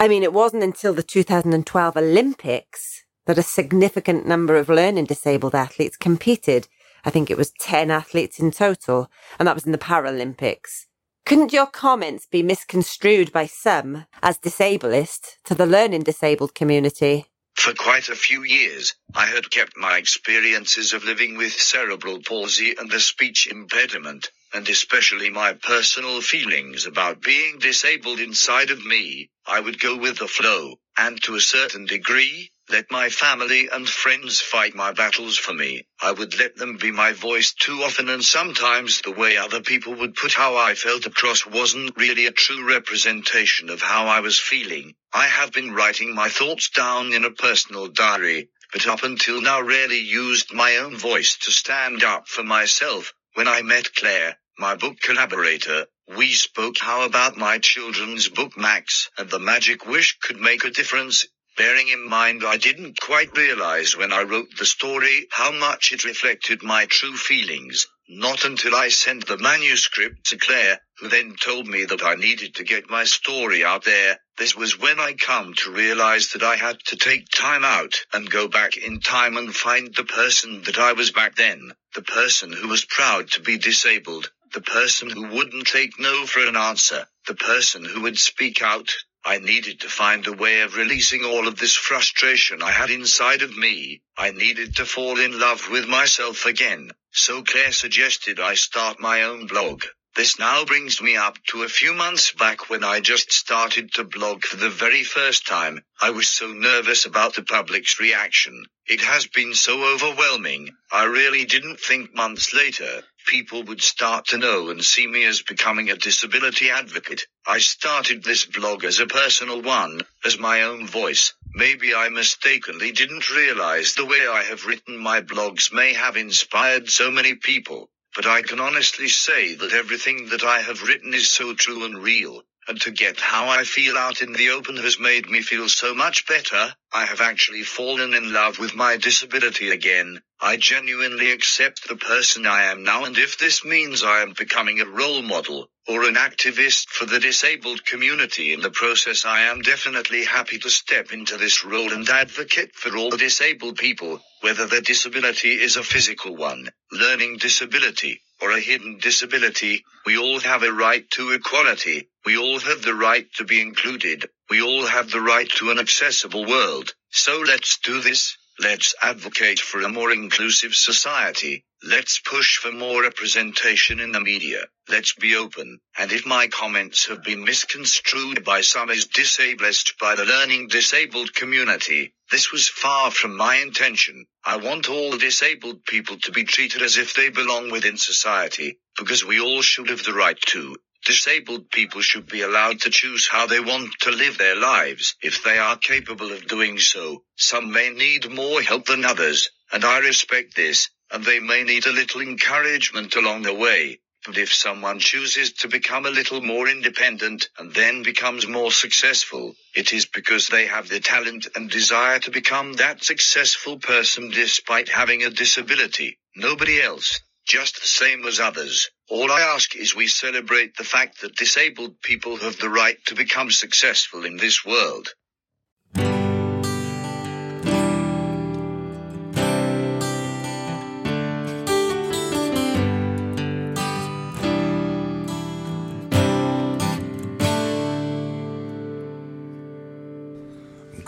I 0.00 0.08
mean, 0.08 0.24
it 0.24 0.32
wasn't 0.32 0.64
until 0.64 0.92
the 0.92 1.04
2012 1.04 1.96
Olympics 1.96 3.04
that 3.26 3.38
a 3.38 3.42
significant 3.42 4.26
number 4.26 4.56
of 4.56 4.68
learning 4.68 5.04
disabled 5.04 5.54
athletes 5.54 5.96
competed. 5.96 6.66
I 7.04 7.10
think 7.10 7.30
it 7.30 7.38
was 7.38 7.52
10 7.60 7.92
athletes 7.92 8.40
in 8.40 8.50
total, 8.50 9.08
and 9.38 9.46
that 9.46 9.54
was 9.54 9.66
in 9.66 9.72
the 9.72 9.78
Paralympics. 9.78 10.86
Couldn't 11.26 11.52
your 11.52 11.66
comments 11.66 12.26
be 12.26 12.42
misconstrued 12.42 13.32
by 13.32 13.46
some 13.46 14.06
as 14.22 14.38
disableist 14.38 15.38
to 15.44 15.54
the 15.54 15.66
learning 15.66 16.02
disabled 16.02 16.54
community? 16.54 17.26
For 17.54 17.74
quite 17.74 18.08
a 18.08 18.16
few 18.16 18.42
years, 18.42 18.94
I 19.14 19.26
had 19.26 19.50
kept 19.50 19.76
my 19.76 19.98
experiences 19.98 20.92
of 20.92 21.04
living 21.04 21.36
with 21.36 21.52
cerebral 21.52 22.20
palsy 22.22 22.74
and 22.76 22.92
a 22.92 22.98
speech 22.98 23.46
impediment, 23.46 24.30
and 24.54 24.68
especially 24.68 25.30
my 25.30 25.52
personal 25.52 26.20
feelings 26.22 26.86
about 26.86 27.20
being 27.20 27.58
disabled 27.58 28.18
inside 28.18 28.70
of 28.70 28.84
me. 28.84 29.30
I 29.46 29.60
would 29.60 29.78
go 29.78 29.96
with 29.96 30.18
the 30.18 30.26
flow, 30.26 30.80
and 30.96 31.22
to 31.24 31.34
a 31.34 31.40
certain 31.40 31.84
degree, 31.84 32.50
let 32.70 32.90
my 32.90 33.08
family 33.08 33.68
and 33.68 33.88
friends 33.88 34.40
fight 34.40 34.74
my 34.74 34.92
battles 34.92 35.36
for 35.36 35.52
me. 35.52 35.86
I 36.00 36.12
would 36.12 36.38
let 36.38 36.54
them 36.56 36.76
be 36.76 36.92
my 36.92 37.12
voice 37.12 37.52
too 37.52 37.82
often 37.82 38.08
and 38.08 38.24
sometimes 38.24 39.00
the 39.00 39.10
way 39.10 39.36
other 39.36 39.60
people 39.60 39.94
would 39.94 40.14
put 40.14 40.32
how 40.32 40.56
I 40.56 40.74
felt 40.74 41.04
across 41.06 41.44
wasn't 41.44 41.96
really 41.96 42.26
a 42.26 42.32
true 42.32 42.68
representation 42.68 43.70
of 43.70 43.82
how 43.82 44.06
I 44.06 44.20
was 44.20 44.38
feeling. 44.38 44.94
I 45.12 45.26
have 45.26 45.52
been 45.52 45.74
writing 45.74 46.14
my 46.14 46.28
thoughts 46.28 46.70
down 46.70 47.12
in 47.12 47.24
a 47.24 47.30
personal 47.30 47.88
diary, 47.88 48.50
but 48.72 48.86
up 48.86 49.02
until 49.02 49.40
now 49.40 49.60
rarely 49.60 49.98
used 49.98 50.52
my 50.52 50.76
own 50.76 50.96
voice 50.96 51.38
to 51.38 51.50
stand 51.50 52.04
up 52.04 52.28
for 52.28 52.44
myself. 52.44 53.12
When 53.34 53.48
I 53.48 53.62
met 53.62 53.94
Claire, 53.94 54.36
my 54.58 54.76
book 54.76 55.00
collaborator, 55.00 55.86
we 56.16 56.32
spoke 56.32 56.78
how 56.78 57.04
about 57.04 57.36
my 57.36 57.58
children's 57.58 58.28
book 58.28 58.56
Max 58.56 59.10
and 59.16 59.28
the 59.30 59.38
magic 59.38 59.86
wish 59.86 60.18
could 60.20 60.40
make 60.40 60.64
a 60.64 60.70
difference. 60.70 61.26
Bearing 61.60 61.88
in 61.88 62.08
mind 62.08 62.42
I 62.42 62.56
didn't 62.56 62.98
quite 62.98 63.36
realize 63.36 63.94
when 63.94 64.14
I 64.14 64.22
wrote 64.22 64.56
the 64.56 64.64
story 64.64 65.26
how 65.30 65.52
much 65.52 65.92
it 65.92 66.04
reflected 66.04 66.62
my 66.62 66.86
true 66.86 67.14
feelings. 67.14 67.86
Not 68.08 68.46
until 68.46 68.74
I 68.74 68.88
sent 68.88 69.26
the 69.26 69.36
manuscript 69.36 70.28
to 70.28 70.38
Claire, 70.38 70.80
who 70.98 71.08
then 71.08 71.36
told 71.36 71.68
me 71.68 71.84
that 71.84 72.02
I 72.02 72.14
needed 72.14 72.54
to 72.54 72.64
get 72.64 72.88
my 72.88 73.04
story 73.04 73.62
out 73.62 73.84
there. 73.84 74.18
This 74.38 74.56
was 74.56 74.78
when 74.78 74.98
I 74.98 75.12
come 75.12 75.52
to 75.58 75.70
realize 75.70 76.30
that 76.30 76.42
I 76.42 76.56
had 76.56 76.78
to 76.86 76.96
take 76.96 77.28
time 77.28 77.62
out 77.62 78.06
and 78.10 78.30
go 78.30 78.48
back 78.48 78.78
in 78.78 79.00
time 79.00 79.36
and 79.36 79.54
find 79.54 79.94
the 79.94 80.04
person 80.04 80.62
that 80.62 80.78
I 80.78 80.94
was 80.94 81.10
back 81.10 81.34
then. 81.34 81.72
The 81.94 82.00
person 82.00 82.54
who 82.54 82.68
was 82.68 82.86
proud 82.86 83.32
to 83.32 83.42
be 83.42 83.58
disabled. 83.58 84.30
The 84.54 84.62
person 84.62 85.10
who 85.10 85.28
wouldn't 85.28 85.66
take 85.66 86.00
no 86.00 86.24
for 86.24 86.40
an 86.40 86.56
answer. 86.56 87.06
The 87.26 87.34
person 87.34 87.84
who 87.84 88.00
would 88.00 88.18
speak 88.18 88.62
out. 88.62 88.90
I 89.24 89.38
needed 89.38 89.80
to 89.80 89.88
find 89.90 90.26
a 90.26 90.32
way 90.32 90.60
of 90.60 90.76
releasing 90.76 91.24
all 91.24 91.46
of 91.46 91.56
this 91.56 91.76
frustration 91.76 92.62
I 92.62 92.70
had 92.70 92.90
inside 92.90 93.42
of 93.42 93.56
me. 93.56 94.00
I 94.16 94.30
needed 94.30 94.76
to 94.76 94.86
fall 94.86 95.20
in 95.20 95.38
love 95.38 95.68
with 95.70 95.86
myself 95.86 96.46
again. 96.46 96.90
So 97.12 97.42
Claire 97.42 97.72
suggested 97.72 98.40
I 98.40 98.54
start 98.54 98.98
my 98.98 99.24
own 99.24 99.46
blog. 99.46 99.84
This 100.16 100.38
now 100.38 100.64
brings 100.64 101.02
me 101.02 101.16
up 101.16 101.36
to 101.48 101.62
a 101.62 101.68
few 101.68 101.92
months 101.92 102.32
back 102.32 102.70
when 102.70 102.82
I 102.82 103.00
just 103.00 103.30
started 103.30 103.92
to 103.94 104.04
blog 104.04 104.44
for 104.44 104.56
the 104.56 104.70
very 104.70 105.04
first 105.04 105.46
time. 105.46 105.84
I 106.00 106.10
was 106.10 106.28
so 106.28 106.52
nervous 106.52 107.04
about 107.04 107.34
the 107.34 107.42
public's 107.42 108.00
reaction. 108.00 108.64
It 108.86 109.02
has 109.02 109.26
been 109.26 109.54
so 109.54 109.84
overwhelming. 109.84 110.70
I 110.90 111.04
really 111.04 111.44
didn't 111.44 111.78
think 111.78 112.14
months 112.14 112.54
later 112.54 113.04
people 113.26 113.62
would 113.64 113.82
start 113.82 114.26
to 114.26 114.38
know 114.38 114.70
and 114.70 114.84
see 114.84 115.06
me 115.06 115.24
as 115.24 115.42
becoming 115.42 115.90
a 115.90 115.96
disability 115.96 116.70
advocate. 116.70 117.26
I 117.46 117.58
started 117.58 118.22
this 118.22 118.46
blog 118.46 118.84
as 118.84 119.00
a 119.00 119.06
personal 119.06 119.62
one, 119.62 120.00
as 120.24 120.38
my 120.38 120.62
own 120.62 120.86
voice. 120.86 121.34
Maybe 121.54 121.94
I 121.94 122.08
mistakenly 122.08 122.92
didn't 122.92 123.30
realize 123.30 123.94
the 123.94 124.06
way 124.06 124.26
I 124.26 124.42
have 124.44 124.66
written 124.66 124.96
my 124.96 125.20
blogs 125.20 125.72
may 125.72 125.92
have 125.94 126.16
inspired 126.16 126.88
so 126.88 127.10
many 127.10 127.34
people. 127.34 127.90
But 128.14 128.26
I 128.26 128.42
can 128.42 128.60
honestly 128.60 129.08
say 129.08 129.54
that 129.54 129.72
everything 129.72 130.30
that 130.30 130.42
I 130.42 130.60
have 130.62 130.82
written 130.82 131.14
is 131.14 131.30
so 131.30 131.54
true 131.54 131.84
and 131.84 132.02
real, 132.02 132.42
to 132.78 132.90
get 132.90 133.20
how 133.20 133.48
I 133.48 133.64
feel 133.64 133.96
out 133.98 134.22
in 134.22 134.32
the 134.32 134.50
open 134.50 134.76
has 134.76 134.98
made 134.98 135.28
me 135.28 135.42
feel 135.42 135.68
so 135.68 135.94
much 135.94 136.26
better. 136.26 136.74
I 136.92 137.04
have 137.04 137.20
actually 137.20 137.62
fallen 137.64 138.14
in 138.14 138.32
love 138.32 138.58
with 138.58 138.74
my 138.74 138.96
disability 138.96 139.70
again. 139.70 140.22
I 140.40 140.56
genuinely 140.56 141.32
accept 141.32 141.88
the 141.88 141.96
person 141.96 142.46
I 142.46 142.64
am 142.64 142.82
now 142.82 143.04
and 143.04 143.18
if 143.18 143.38
this 143.38 143.64
means 143.64 144.02
I 144.02 144.22
am 144.22 144.32
becoming 144.32 144.80
a 144.80 144.86
role 144.86 145.22
model 145.22 145.68
or 145.88 146.04
an 146.04 146.14
activist 146.14 146.88
for 146.88 147.06
the 147.06 147.20
disabled 147.20 147.84
community 147.84 148.52
in 148.52 148.60
the 148.60 148.70
process 148.70 149.24
I 149.24 149.42
am 149.42 149.62
definitely 149.62 150.24
happy 150.24 150.58
to 150.58 150.70
step 150.70 151.12
into 151.12 151.36
this 151.36 151.64
role 151.64 151.92
and 151.92 152.08
advocate 152.08 152.74
for 152.74 152.96
all 152.96 153.10
the 153.10 153.16
disabled 153.16 153.76
people, 153.76 154.20
whether 154.40 154.66
their 154.66 154.80
disability 154.80 155.52
is 155.52 155.76
a 155.76 155.82
physical 155.82 156.36
one, 156.36 156.68
learning 156.92 157.38
disability, 157.38 158.22
or 158.40 158.52
a 158.52 158.60
hidden 158.60 158.98
disability, 158.98 159.84
we 160.06 160.16
all 160.16 160.40
have 160.40 160.62
a 160.62 160.72
right 160.72 161.08
to 161.10 161.32
equality. 161.32 162.08
We 162.24 162.36
all 162.36 162.58
have 162.58 162.82
the 162.82 162.94
right 162.94 163.26
to 163.34 163.44
be 163.44 163.60
included. 163.60 164.28
We 164.48 164.62
all 164.62 164.86
have 164.86 165.10
the 165.10 165.20
right 165.20 165.48
to 165.56 165.70
an 165.70 165.78
accessible 165.78 166.46
world. 166.46 166.94
So 167.10 167.42
let's 167.46 167.78
do 167.78 168.00
this. 168.00 168.36
Let's 168.58 168.94
advocate 169.02 169.58
for 169.60 169.80
a 169.80 169.88
more 169.88 170.12
inclusive 170.12 170.74
society. 170.74 171.64
Let's 171.82 172.18
push 172.18 172.58
for 172.58 172.72
more 172.72 173.00
representation 173.02 174.00
in 174.00 174.12
the 174.12 174.20
media. 174.20 174.68
Let's 174.90 175.14
be 175.14 175.34
open. 175.34 175.80
And 175.96 176.12
if 176.12 176.26
my 176.26 176.46
comments 176.48 177.06
have 177.06 177.24
been 177.24 177.42
misconstrued 177.42 178.44
by 178.44 178.60
some 178.60 178.90
as 178.90 179.06
disableist 179.06 179.94
by 179.98 180.14
the 180.14 180.26
learning 180.26 180.68
disabled 180.68 181.34
community, 181.34 182.12
this 182.30 182.52
was 182.52 182.68
far 182.68 183.10
from 183.10 183.34
my 183.34 183.56
intention. 183.56 184.26
I 184.44 184.58
want 184.58 184.90
all 184.90 185.16
disabled 185.16 185.86
people 185.86 186.18
to 186.18 186.32
be 186.32 186.44
treated 186.44 186.82
as 186.82 186.98
if 186.98 187.14
they 187.14 187.30
belong 187.30 187.70
within 187.70 187.96
society, 187.96 188.78
because 188.98 189.24
we 189.24 189.40
all 189.40 189.62
should 189.62 189.88
have 189.88 190.04
the 190.04 190.12
right 190.12 190.40
to. 190.48 190.76
Disabled 191.06 191.70
people 191.70 192.02
should 192.02 192.26
be 192.26 192.42
allowed 192.42 192.82
to 192.82 192.90
choose 192.90 193.26
how 193.26 193.46
they 193.46 193.60
want 193.60 193.90
to 194.00 194.10
live 194.10 194.36
their 194.36 194.54
lives 194.54 195.14
if 195.22 195.42
they 195.42 195.56
are 195.56 195.78
capable 195.78 196.30
of 196.30 196.46
doing 196.46 196.78
so. 196.78 197.24
Some 197.36 197.72
may 197.72 197.88
need 197.88 198.30
more 198.30 198.60
help 198.60 198.84
than 198.84 199.06
others, 199.06 199.50
and 199.72 199.82
I 199.82 200.00
respect 200.00 200.54
this, 200.54 200.90
and 201.10 201.24
they 201.24 201.40
may 201.40 201.64
need 201.64 201.86
a 201.86 201.92
little 201.92 202.20
encouragement 202.20 203.16
along 203.16 203.42
the 203.42 203.54
way. 203.54 204.00
But 204.26 204.36
if 204.36 204.52
someone 204.52 204.98
chooses 204.98 205.52
to 205.54 205.68
become 205.68 206.04
a 206.04 206.10
little 206.10 206.42
more 206.42 206.68
independent 206.68 207.48
and 207.58 207.72
then 207.72 208.02
becomes 208.02 208.46
more 208.46 208.70
successful, 208.70 209.54
it 209.74 209.92
is 209.92 210.06
because 210.06 210.48
they 210.48 210.66
have 210.66 210.88
the 210.88 211.00
talent 211.00 211.48
and 211.54 211.70
desire 211.70 212.18
to 212.20 212.30
become 212.30 212.74
that 212.74 213.02
successful 213.02 213.78
person 213.78 214.30
despite 214.30 214.90
having 214.90 215.22
a 215.22 215.30
disability. 215.30 216.18
Nobody 216.36 216.82
else 216.82 217.20
just 217.46 217.80
the 217.80 217.86
same 217.86 218.24
as 218.26 218.38
others. 218.38 218.90
All 219.08 219.32
I 219.32 219.40
ask 219.40 219.74
is 219.74 219.96
we 219.96 220.06
celebrate 220.06 220.76
the 220.76 220.84
fact 220.84 221.22
that 221.22 221.34
disabled 221.34 222.00
people 222.00 222.36
have 222.36 222.58
the 222.58 222.68
right 222.68 222.96
to 223.06 223.16
become 223.16 223.50
successful 223.50 224.24
in 224.24 224.36
this 224.36 224.64
world. 224.64 225.08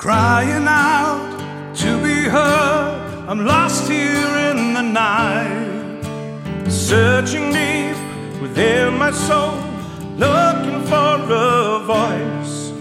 Crying 0.02 0.66
out 0.66 1.30
to 1.76 1.96
be 2.02 2.24
heard. 2.28 3.24
I'm 3.28 3.46
lost 3.46 3.88
here 3.88 4.36
in 4.50 4.74
the 4.74 4.82
night, 4.82 6.02
searching 6.68 7.52
deep 7.52 7.96
within 8.42 8.98
my 8.98 9.12
soul, 9.12 9.54
looking 10.16 10.82
for 10.90 11.22
a 11.30 11.78
voice 11.86 12.72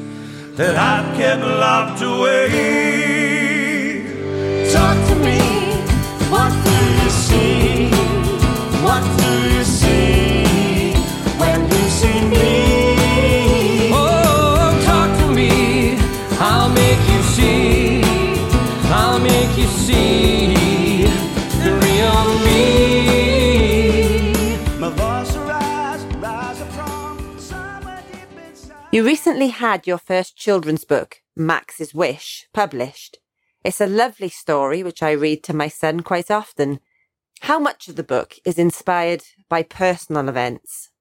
that 0.57 0.75
I've 0.75 1.15
kept 1.15 1.43
locked 1.43 2.01
away. 2.01 2.47
Talk 4.73 4.97
to 5.09 5.15
me. 5.23 5.60
You 29.01 29.07
recently 29.07 29.47
had 29.47 29.87
your 29.87 29.97
first 29.97 30.37
children's 30.37 30.85
book, 30.85 31.23
Max's 31.35 31.91
Wish, 31.91 32.45
published. 32.53 33.17
It's 33.63 33.81
a 33.81 33.87
lovely 33.87 34.29
story 34.29 34.83
which 34.83 35.01
I 35.01 35.09
read 35.13 35.43
to 35.45 35.55
my 35.55 35.69
son 35.69 36.01
quite 36.01 36.29
often. 36.29 36.81
How 37.39 37.57
much 37.57 37.87
of 37.87 37.95
the 37.95 38.03
book 38.03 38.35
is 38.45 38.59
inspired 38.59 39.23
by 39.49 39.63
personal 39.63 40.29
events? 40.29 40.91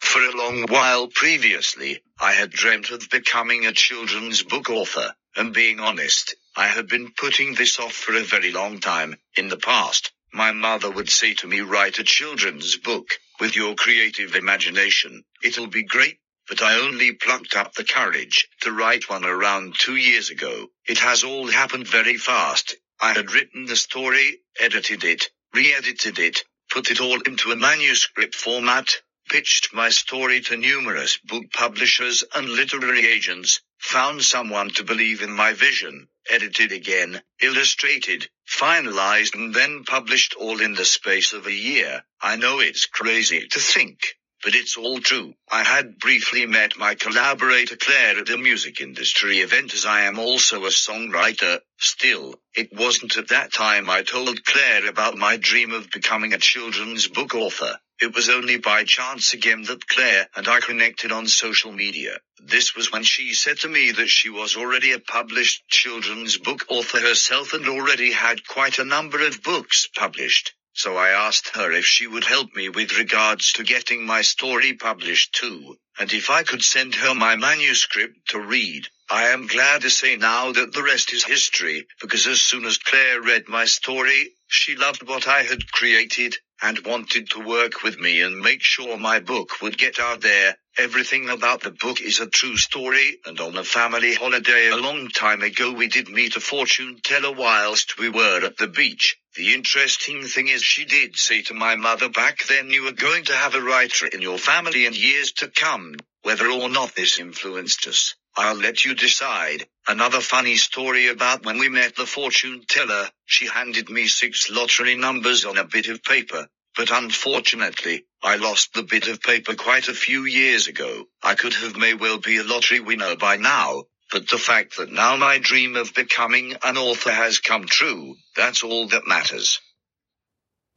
For 0.00 0.22
a 0.22 0.36
long 0.36 0.66
while 0.68 1.06
previously, 1.06 2.02
I 2.20 2.32
had 2.32 2.50
dreamt 2.50 2.90
of 2.90 3.08
becoming 3.08 3.64
a 3.64 3.70
children's 3.70 4.42
book 4.42 4.68
author, 4.68 5.14
and 5.36 5.54
being 5.54 5.78
honest, 5.78 6.34
I 6.56 6.66
had 6.66 6.88
been 6.88 7.12
putting 7.16 7.54
this 7.54 7.78
off 7.78 7.92
for 7.92 8.16
a 8.16 8.24
very 8.24 8.50
long 8.50 8.80
time. 8.80 9.14
In 9.36 9.46
the 9.50 9.56
past, 9.56 10.10
my 10.32 10.50
mother 10.50 10.90
would 10.90 11.10
say 11.10 11.34
to 11.34 11.46
me, 11.46 11.60
write 11.60 12.00
a 12.00 12.02
children's 12.02 12.76
book, 12.76 13.06
with 13.38 13.54
your 13.54 13.76
creative 13.76 14.34
imagination. 14.34 15.22
It'll 15.44 15.68
be 15.68 15.84
great, 15.84 16.18
but 16.48 16.62
I 16.62 16.80
only 16.80 17.12
plucked 17.12 17.56
up 17.56 17.74
the 17.74 17.84
courage 17.84 18.48
to 18.62 18.72
write 18.72 19.08
one 19.08 19.24
around 19.24 19.76
two 19.78 19.96
years 19.96 20.30
ago. 20.30 20.68
It 20.86 20.98
has 20.98 21.24
all 21.24 21.50
happened 21.50 21.88
very 21.88 22.16
fast. 22.16 22.76
I 23.00 23.12
had 23.12 23.32
written 23.32 23.66
the 23.66 23.76
story, 23.76 24.40
edited 24.60 25.04
it, 25.04 25.30
re-edited 25.54 26.18
it, 26.18 26.44
put 26.70 26.90
it 26.90 27.00
all 27.00 27.20
into 27.22 27.52
a 27.52 27.56
manuscript 27.56 28.34
format, 28.34 29.00
pitched 29.28 29.72
my 29.72 29.88
story 29.88 30.40
to 30.42 30.56
numerous 30.56 31.16
book 31.18 31.44
publishers 31.52 32.24
and 32.34 32.48
literary 32.48 33.06
agents, 33.06 33.60
found 33.78 34.22
someone 34.22 34.70
to 34.70 34.84
believe 34.84 35.22
in 35.22 35.32
my 35.32 35.52
vision, 35.54 36.08
edited 36.30 36.72
again, 36.72 37.22
illustrated, 37.40 38.28
finalized 38.48 39.34
and 39.34 39.54
then 39.54 39.84
published 39.84 40.34
all 40.34 40.60
in 40.60 40.74
the 40.74 40.84
space 40.84 41.32
of 41.32 41.46
a 41.46 41.52
year. 41.52 42.04
I 42.20 42.36
know 42.36 42.60
it's 42.60 42.86
crazy 42.86 43.46
to 43.48 43.58
think, 43.58 44.16
but 44.44 44.54
it's 44.54 44.76
all 44.76 45.00
true. 45.00 45.34
I 45.50 45.64
had 45.64 45.98
briefly 45.98 46.44
met 46.44 46.76
my 46.76 46.94
collaborator 46.94 47.76
Claire 47.76 48.18
at 48.18 48.28
a 48.28 48.36
music 48.36 48.78
industry 48.78 49.38
event 49.38 49.72
as 49.72 49.86
I 49.86 50.02
am 50.02 50.18
also 50.18 50.66
a 50.66 50.68
songwriter. 50.68 51.60
Still, 51.78 52.34
it 52.54 52.70
wasn't 52.70 53.16
at 53.16 53.28
that 53.28 53.54
time 53.54 53.88
I 53.88 54.02
told 54.02 54.44
Claire 54.44 54.86
about 54.86 55.16
my 55.16 55.38
dream 55.38 55.72
of 55.72 55.90
becoming 55.90 56.34
a 56.34 56.38
children's 56.38 57.08
book 57.08 57.34
author. 57.34 57.80
It 58.00 58.14
was 58.14 58.28
only 58.28 58.58
by 58.58 58.84
chance 58.84 59.32
again 59.32 59.62
that 59.62 59.88
Claire 59.88 60.28
and 60.36 60.46
I 60.46 60.60
connected 60.60 61.10
on 61.10 61.26
social 61.26 61.72
media. 61.72 62.18
This 62.38 62.76
was 62.76 62.92
when 62.92 63.02
she 63.04 63.32
said 63.32 63.60
to 63.60 63.68
me 63.68 63.92
that 63.92 64.08
she 64.08 64.28
was 64.28 64.56
already 64.56 64.92
a 64.92 64.98
published 64.98 65.66
children's 65.68 66.36
book 66.36 66.66
author 66.68 67.00
herself 67.00 67.54
and 67.54 67.66
already 67.66 68.12
had 68.12 68.46
quite 68.46 68.78
a 68.78 68.84
number 68.84 69.26
of 69.26 69.42
books 69.42 69.88
published. 69.96 70.52
So 70.76 70.96
I 70.96 71.10
asked 71.10 71.50
her 71.54 71.70
if 71.70 71.86
she 71.86 72.08
would 72.08 72.24
help 72.24 72.52
me 72.56 72.68
with 72.68 72.98
regards 72.98 73.52
to 73.52 73.62
getting 73.62 74.04
my 74.04 74.22
story 74.22 74.74
published 74.74 75.32
too, 75.32 75.78
and 76.00 76.12
if 76.12 76.30
I 76.30 76.42
could 76.42 76.64
send 76.64 76.96
her 76.96 77.14
my 77.14 77.36
manuscript 77.36 78.30
to 78.30 78.40
read. 78.40 78.88
I 79.08 79.28
am 79.28 79.46
glad 79.46 79.82
to 79.82 79.90
say 79.90 80.16
now 80.16 80.50
that 80.50 80.72
the 80.72 80.82
rest 80.82 81.12
is 81.12 81.22
history, 81.22 81.86
because 82.00 82.26
as 82.26 82.40
soon 82.40 82.64
as 82.64 82.78
Claire 82.78 83.20
read 83.22 83.46
my 83.46 83.66
story, 83.66 84.32
she 84.48 84.74
loved 84.74 85.04
what 85.04 85.28
I 85.28 85.44
had 85.44 85.70
created, 85.70 86.36
and 86.60 86.78
wanted 86.80 87.30
to 87.30 87.40
work 87.40 87.84
with 87.84 88.00
me 88.00 88.22
and 88.22 88.40
make 88.40 88.62
sure 88.62 88.96
my 88.96 89.20
book 89.20 89.62
would 89.62 89.78
get 89.78 90.00
out 90.00 90.22
there. 90.22 90.56
Everything 90.76 91.28
about 91.28 91.60
the 91.60 91.70
book 91.70 92.00
is 92.00 92.18
a 92.18 92.26
true 92.26 92.56
story, 92.56 93.20
and 93.24 93.38
on 93.38 93.56
a 93.56 93.62
family 93.62 94.14
holiday 94.14 94.70
a 94.70 94.76
long 94.76 95.08
time 95.08 95.42
ago 95.42 95.70
we 95.70 95.86
did 95.86 96.08
meet 96.08 96.34
a 96.34 96.40
fortune 96.40 96.98
teller 97.04 97.32
whilst 97.32 97.96
we 97.96 98.08
were 98.08 98.44
at 98.44 98.56
the 98.56 98.66
beach. 98.66 99.16
The 99.36 99.52
interesting 99.52 100.22
thing 100.28 100.46
is 100.46 100.62
she 100.62 100.84
did 100.84 101.16
say 101.16 101.42
to 101.42 101.54
my 101.54 101.74
mother 101.74 102.08
back 102.08 102.44
then 102.44 102.70
you 102.70 102.84
were 102.84 102.92
going 102.92 103.24
to 103.24 103.34
have 103.34 103.56
a 103.56 103.60
writer 103.60 104.06
in 104.06 104.22
your 104.22 104.38
family 104.38 104.86
in 104.86 104.92
years 104.92 105.32
to 105.32 105.48
come, 105.48 105.96
whether 106.22 106.48
or 106.48 106.68
not 106.68 106.94
this 106.94 107.18
influenced 107.18 107.88
us. 107.88 108.14
I'll 108.36 108.54
let 108.54 108.84
you 108.84 108.94
decide. 108.94 109.66
Another 109.88 110.20
funny 110.20 110.54
story 110.56 111.08
about 111.08 111.44
when 111.44 111.58
we 111.58 111.68
met 111.68 111.96
the 111.96 112.06
fortune 112.06 112.64
teller, 112.68 113.10
she 113.26 113.46
handed 113.46 113.90
me 113.90 114.06
six 114.06 114.50
lottery 114.50 114.94
numbers 114.94 115.44
on 115.44 115.58
a 115.58 115.64
bit 115.64 115.88
of 115.88 116.04
paper, 116.04 116.46
but 116.76 116.92
unfortunately, 116.92 118.04
I 118.22 118.36
lost 118.36 118.72
the 118.72 118.84
bit 118.84 119.08
of 119.08 119.20
paper 119.20 119.56
quite 119.56 119.88
a 119.88 119.94
few 119.94 120.26
years 120.26 120.68
ago. 120.68 121.08
I 121.24 121.34
could 121.34 121.54
have 121.54 121.76
may 121.76 121.94
well 121.94 122.18
be 122.18 122.36
a 122.36 122.44
lottery 122.44 122.78
winner 122.78 123.16
by 123.16 123.36
now, 123.36 123.84
but 124.14 124.28
the 124.28 124.38
fact 124.38 124.76
that 124.76 124.92
now 124.92 125.16
my 125.16 125.38
dream 125.38 125.74
of 125.74 125.92
becoming 125.92 126.54
an 126.62 126.78
author 126.78 127.10
has 127.10 127.40
come 127.40 127.64
true, 127.64 128.14
that's 128.36 128.62
all 128.62 128.86
that 128.86 129.08
matters. 129.08 129.58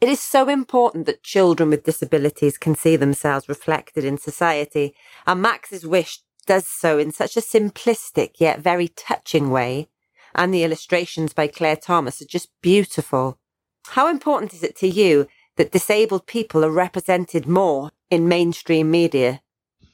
It 0.02 0.10
is 0.10 0.20
so 0.20 0.50
important 0.50 1.06
that 1.06 1.22
children 1.22 1.70
with 1.70 1.84
disabilities 1.84 2.58
can 2.58 2.74
see 2.74 2.96
themselves 2.96 3.48
reflected 3.48 4.04
in 4.04 4.18
society, 4.18 4.96
and 5.28 5.40
Max's 5.40 5.86
wish 5.86 6.18
does 6.48 6.68
so 6.68 6.98
in 6.98 7.12
such 7.12 7.38
a 7.38 7.42
simplistic 7.42 8.40
yet 8.40 8.60
very 8.60 8.88
touching 8.88 9.52
way. 9.52 9.88
And 10.34 10.52
the 10.52 10.64
illustrations 10.64 11.34
by 11.34 11.46
Claire 11.46 11.76
Thomas 11.76 12.20
are 12.24 12.26
just 12.26 12.50
beautiful. 12.64 13.38
How 13.90 14.10
important 14.10 14.52
is 14.56 14.64
it 14.64 14.76
to 14.78 14.88
you 14.88 15.28
that 15.58 15.72
disabled 15.72 16.26
people 16.26 16.66
are 16.66 16.72
represented 16.72 17.46
more 17.46 17.92
in 18.10 18.28
mainstream 18.28 18.90
media? 18.90 19.42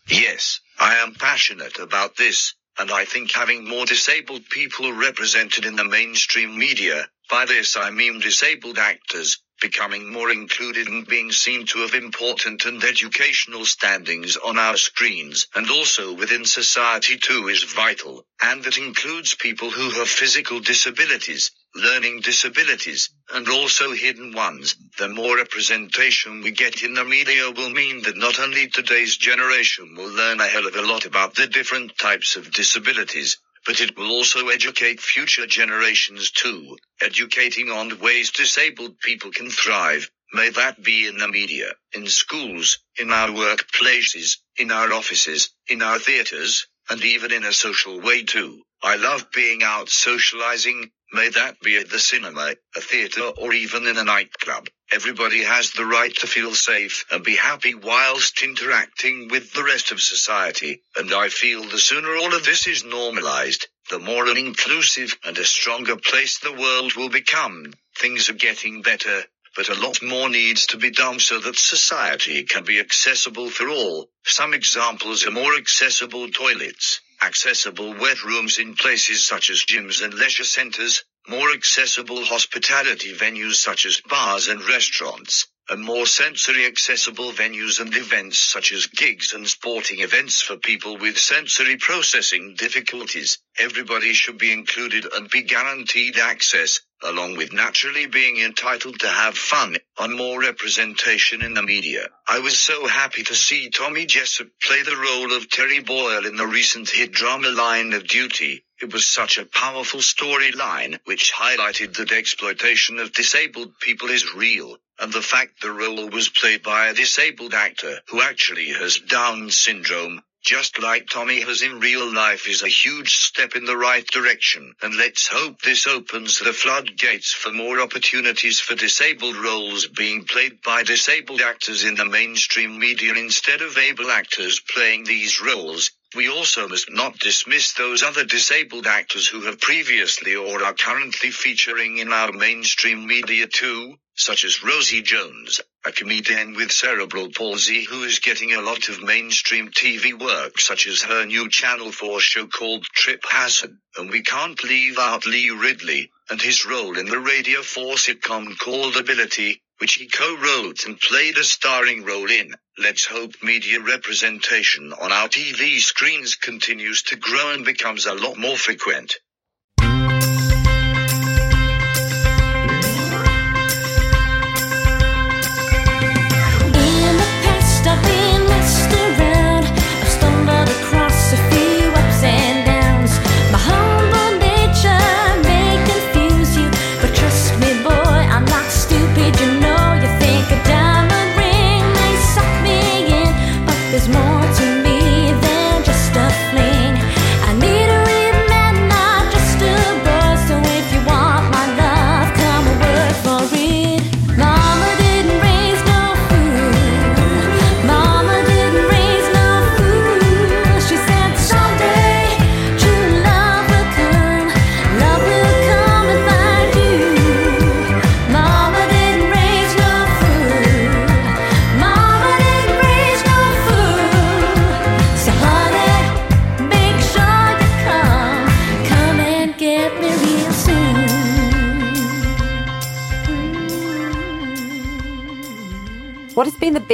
Yes, 0.07 0.61
I 0.79 0.95
am 0.95 1.13
passionate 1.13 1.77
about 1.79 2.15
this, 2.15 2.55
and 2.79 2.91
I 2.91 3.05
think 3.05 3.31
having 3.31 3.67
more 3.67 3.85
disabled 3.85 4.49
people 4.49 4.91
represented 4.91 5.65
in 5.65 5.75
the 5.75 5.83
mainstream 5.83 6.57
media, 6.57 7.07
by 7.29 7.45
this 7.45 7.77
I 7.77 7.91
mean 7.91 8.19
disabled 8.19 8.77
actors, 8.77 9.39
becoming 9.61 10.11
more 10.11 10.29
included 10.29 10.87
and 10.87 11.07
being 11.07 11.31
seen 11.31 11.65
to 11.67 11.79
have 11.79 11.93
important 11.93 12.65
and 12.65 12.83
educational 12.83 13.65
standings 13.65 14.35
on 14.37 14.57
our 14.57 14.75
screens. 14.75 15.47
And 15.55 15.69
also 15.69 16.13
within 16.13 16.45
society 16.45 17.17
too 17.17 17.47
is 17.47 17.63
vital, 17.63 18.25
and 18.41 18.63
that 18.63 18.77
includes 18.77 19.35
people 19.35 19.69
who 19.69 19.89
have 19.91 20.09
physical 20.09 20.59
disabilities, 20.59 21.51
learning 21.75 22.21
disabilities, 22.21 23.09
and 23.33 23.47
also 23.49 23.91
hidden 23.91 24.33
ones. 24.33 24.75
The 24.97 25.09
more 25.09 25.37
representation 25.37 26.41
we 26.41 26.51
get 26.51 26.83
in 26.83 26.93
the 26.93 27.03
media 27.05 27.51
will 27.51 27.69
mean 27.69 28.03
that 28.03 28.17
not 28.17 28.39
only 28.39 28.67
today's 28.67 29.17
generation 29.17 29.95
will 29.95 30.11
learn 30.11 30.39
a 30.39 30.47
hell 30.47 30.67
of 30.67 30.75
a 30.75 30.81
lot 30.81 31.05
about 31.05 31.35
the 31.35 31.47
different 31.47 31.97
types 31.97 32.35
of 32.35 32.51
disabilities, 32.51 33.37
but 33.65 33.79
it 33.81 33.97
will 33.97 34.11
also 34.11 34.49
educate 34.49 34.99
future 34.99 35.47
generations 35.47 36.31
too, 36.31 36.77
educating 37.01 37.69
on 37.69 37.99
ways 37.99 38.31
disabled 38.31 38.99
people 38.99 39.31
can 39.31 39.49
thrive. 39.49 40.09
May 40.33 40.49
that 40.49 40.83
be 40.83 41.07
in 41.07 41.17
the 41.17 41.27
media, 41.27 41.73
in 41.95 42.07
schools, 42.07 42.79
in 42.97 43.11
our 43.11 43.29
workplaces, 43.29 44.37
in 44.57 44.71
our 44.71 44.91
offices, 44.91 45.51
in 45.69 45.81
our 45.81 45.99
theaters, 45.99 46.67
and 46.89 47.03
even 47.03 47.31
in 47.31 47.45
a 47.45 47.53
social 47.53 48.01
way 48.01 48.23
too. 48.23 48.61
I 48.83 48.97
love 48.97 49.31
being 49.31 49.63
out 49.63 49.89
socializing, 49.89 50.91
may 51.13 51.29
that 51.29 51.59
be 51.61 51.77
at 51.77 51.89
the 51.89 51.99
cinema, 51.99 52.55
a 52.75 52.81
theater 52.81 53.21
or 53.21 53.53
even 53.53 53.85
in 53.85 53.97
a 53.97 54.03
nightclub. 54.03 54.67
Everybody 54.91 55.43
has 55.43 55.71
the 55.71 55.85
right 55.85 56.13
to 56.17 56.27
feel 56.27 56.55
safe 56.55 57.05
and 57.11 57.23
be 57.23 57.35
happy 57.35 57.75
whilst 57.75 58.41
interacting 58.43 59.27
with 59.27 59.53
the 59.53 59.63
rest 59.63 59.91
of 59.91 60.01
society, 60.01 60.81
and 60.95 61.13
I 61.13 61.29
feel 61.29 61.63
the 61.63 61.77
sooner 61.77 62.15
all 62.15 62.35
of 62.35 62.45
this 62.45 62.67
is 62.67 62.83
normalized, 62.83 63.67
the 63.89 63.99
more 63.99 64.27
an 64.27 64.37
inclusive 64.37 65.17
and 65.23 65.37
a 65.37 65.45
stronger 65.45 65.97
place 65.97 66.39
the 66.39 66.51
world 66.53 66.95
will 66.95 67.09
become. 67.09 67.73
Things 67.97 68.29
are 68.29 68.33
getting 68.33 68.81
better, 68.81 69.23
but 69.55 69.69
a 69.69 69.79
lot 69.79 70.01
more 70.01 70.29
needs 70.29 70.65
to 70.67 70.77
be 70.77 70.89
done 70.89 71.19
so 71.19 71.39
that 71.39 71.57
society 71.57 72.43
can 72.43 72.63
be 72.63 72.79
accessible 72.79 73.49
for 73.49 73.69
all. 73.69 74.09
Some 74.25 74.53
examples 74.53 75.27
are 75.27 75.31
more 75.31 75.55
accessible 75.55 76.29
toilets, 76.29 77.01
accessible 77.23 77.93
wet 77.93 78.23
rooms 78.23 78.57
in 78.57 78.75
places 78.75 79.25
such 79.25 79.49
as 79.49 79.63
gyms 79.65 80.03
and 80.03 80.13
leisure 80.13 80.43
centers, 80.43 81.03
more 81.27 81.51
accessible 81.53 82.23
hospitality 82.25 83.13
venues 83.13 83.55
such 83.55 83.85
as 83.85 84.01
bars 84.01 84.47
and 84.49 84.61
restaurants, 84.67 85.47
and 85.69 85.81
more 85.81 86.05
sensory 86.05 86.65
accessible 86.65 87.31
venues 87.31 87.79
and 87.79 87.95
events 87.95 88.37
such 88.37 88.71
as 88.73 88.87
gigs 88.87 89.33
and 89.33 89.47
sporting 89.47 90.01
events 90.01 90.41
for 90.41 90.57
people 90.57 90.97
with 90.97 91.17
sensory 91.17 91.77
processing 91.77 92.55
difficulties. 92.57 93.39
Everybody 93.57 94.13
should 94.13 94.37
be 94.37 94.51
included 94.51 95.05
and 95.13 95.29
be 95.29 95.43
guaranteed 95.43 96.17
access, 96.17 96.81
along 97.01 97.37
with 97.37 97.53
naturally 97.53 98.07
being 98.07 98.39
entitled 98.39 98.99
to 98.99 99.07
have 99.07 99.37
fun, 99.37 99.77
on 99.97 100.17
more 100.17 100.41
representation 100.41 101.41
in 101.41 101.53
the 101.53 101.63
media. 101.63 102.09
I 102.27 102.39
was 102.39 102.57
so 102.57 102.85
happy 102.87 103.23
to 103.23 103.35
see 103.35 103.69
Tommy 103.69 104.05
Jessop 104.05 104.49
play 104.61 104.81
the 104.83 104.97
role 104.97 105.33
of 105.33 105.49
Terry 105.49 105.79
Boyle 105.79 106.25
in 106.25 106.35
the 106.35 106.47
recent 106.47 106.89
hit 106.89 107.11
drama 107.11 107.49
Line 107.49 107.93
of 107.93 108.07
Duty. 108.07 108.65
It 108.83 108.91
was 108.91 109.07
such 109.07 109.37
a 109.37 109.45
powerful 109.45 110.01
storyline 110.01 110.99
which 111.05 111.31
highlighted 111.31 111.93
that 111.93 112.11
exploitation 112.11 112.99
of 112.99 113.13
disabled 113.13 113.79
people 113.79 114.09
is 114.09 114.33
real, 114.33 114.77
and 114.99 115.13
the 115.13 115.21
fact 115.21 115.61
the 115.61 115.71
role 115.71 116.09
was 116.09 116.27
played 116.27 116.63
by 116.63 116.87
a 116.87 116.93
disabled 116.93 117.53
actor 117.53 118.01
who 118.09 118.21
actually 118.21 118.73
has 118.73 118.97
Down 118.97 119.51
syndrome, 119.51 120.21
just 120.43 120.79
like 120.79 121.07
Tommy 121.07 121.39
has 121.39 121.61
in 121.61 121.79
real 121.79 122.13
life 122.13 122.45
is 122.49 122.61
a 122.61 122.67
huge 122.67 123.15
step 123.15 123.55
in 123.55 123.63
the 123.63 123.77
right 123.77 124.05
direction. 124.05 124.75
And 124.81 124.97
let's 124.97 125.27
hope 125.27 125.61
this 125.61 125.87
opens 125.87 126.39
the 126.39 126.51
floodgates 126.51 127.31
for 127.31 127.53
more 127.53 127.79
opportunities 127.79 128.59
for 128.59 128.75
disabled 128.75 129.37
roles 129.37 129.87
being 129.87 130.25
played 130.25 130.61
by 130.61 130.83
disabled 130.83 131.39
actors 131.39 131.85
in 131.85 131.95
the 131.95 132.03
mainstream 132.03 132.77
media 132.77 133.13
instead 133.13 133.61
of 133.61 133.77
able 133.77 134.11
actors 134.11 134.59
playing 134.59 135.05
these 135.05 135.39
roles. 135.39 135.91
We 136.15 136.29
also 136.29 136.67
must 136.67 136.91
not 136.91 137.17
dismiss 137.17 137.73
those 137.73 138.03
other 138.03 138.23
disabled 138.23 138.85
actors 138.85 139.27
who 139.27 139.41
have 139.41 139.59
previously 139.59 140.35
or 140.35 140.63
are 140.63 140.73
currently 140.75 141.31
featuring 141.31 141.97
in 141.97 142.13
our 142.13 142.31
mainstream 142.31 143.07
media 143.07 143.47
too, 143.47 143.97
such 144.13 144.43
as 144.43 144.63
Rosie 144.63 145.01
Jones, 145.01 145.59
a 145.83 145.91
comedian 145.91 146.53
with 146.53 146.71
cerebral 146.71 147.29
palsy 147.31 147.83
who 147.83 148.03
is 148.03 148.19
getting 148.19 148.53
a 148.53 148.61
lot 148.61 148.89
of 148.89 149.01
mainstream 149.01 149.71
TV 149.71 150.13
work 150.13 150.59
such 150.59 150.85
as 150.85 151.01
her 151.01 151.25
new 151.25 151.49
Channel 151.49 151.91
4 151.91 152.19
show 152.19 152.45
called 152.45 152.85
Trip 152.93 153.23
Hazard. 153.27 153.75
And 153.97 154.11
we 154.11 154.21
can't 154.21 154.63
leave 154.63 154.99
out 154.99 155.25
Lee 155.25 155.49
Ridley, 155.49 156.11
and 156.29 156.39
his 156.39 156.63
role 156.63 156.95
in 156.95 157.07
the 157.07 157.19
Radio 157.19 157.63
4 157.63 157.95
sitcom 157.95 158.55
called 158.59 158.97
Ability, 158.97 159.62
which 159.79 159.95
he 159.95 160.07
co-wrote 160.07 160.85
and 160.85 160.99
played 160.99 161.37
a 161.37 161.43
starring 161.43 162.05
role 162.05 162.29
in. 162.29 162.53
Let's 162.77 163.05
hope 163.05 163.31
media 163.43 163.79
representation 163.79 164.93
on 164.93 165.11
our 165.11 165.27
TV 165.27 165.79
screens 165.79 166.35
continues 166.35 167.03
to 167.03 167.15
grow 167.15 167.51
and 167.51 167.65
becomes 167.65 168.05
a 168.05 168.13
lot 168.13 168.37
more 168.37 168.57
frequent. 168.57 169.15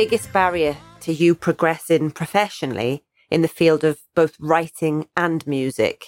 Biggest 0.06 0.32
barrier 0.32 0.78
to 1.02 1.12
you 1.12 1.36
progressing 1.36 2.10
professionally 2.10 3.04
in 3.30 3.42
the 3.42 3.50
field 3.50 3.84
of 3.84 4.00
both 4.16 4.34
writing 4.40 5.06
and 5.18 5.46
music? 5.46 6.06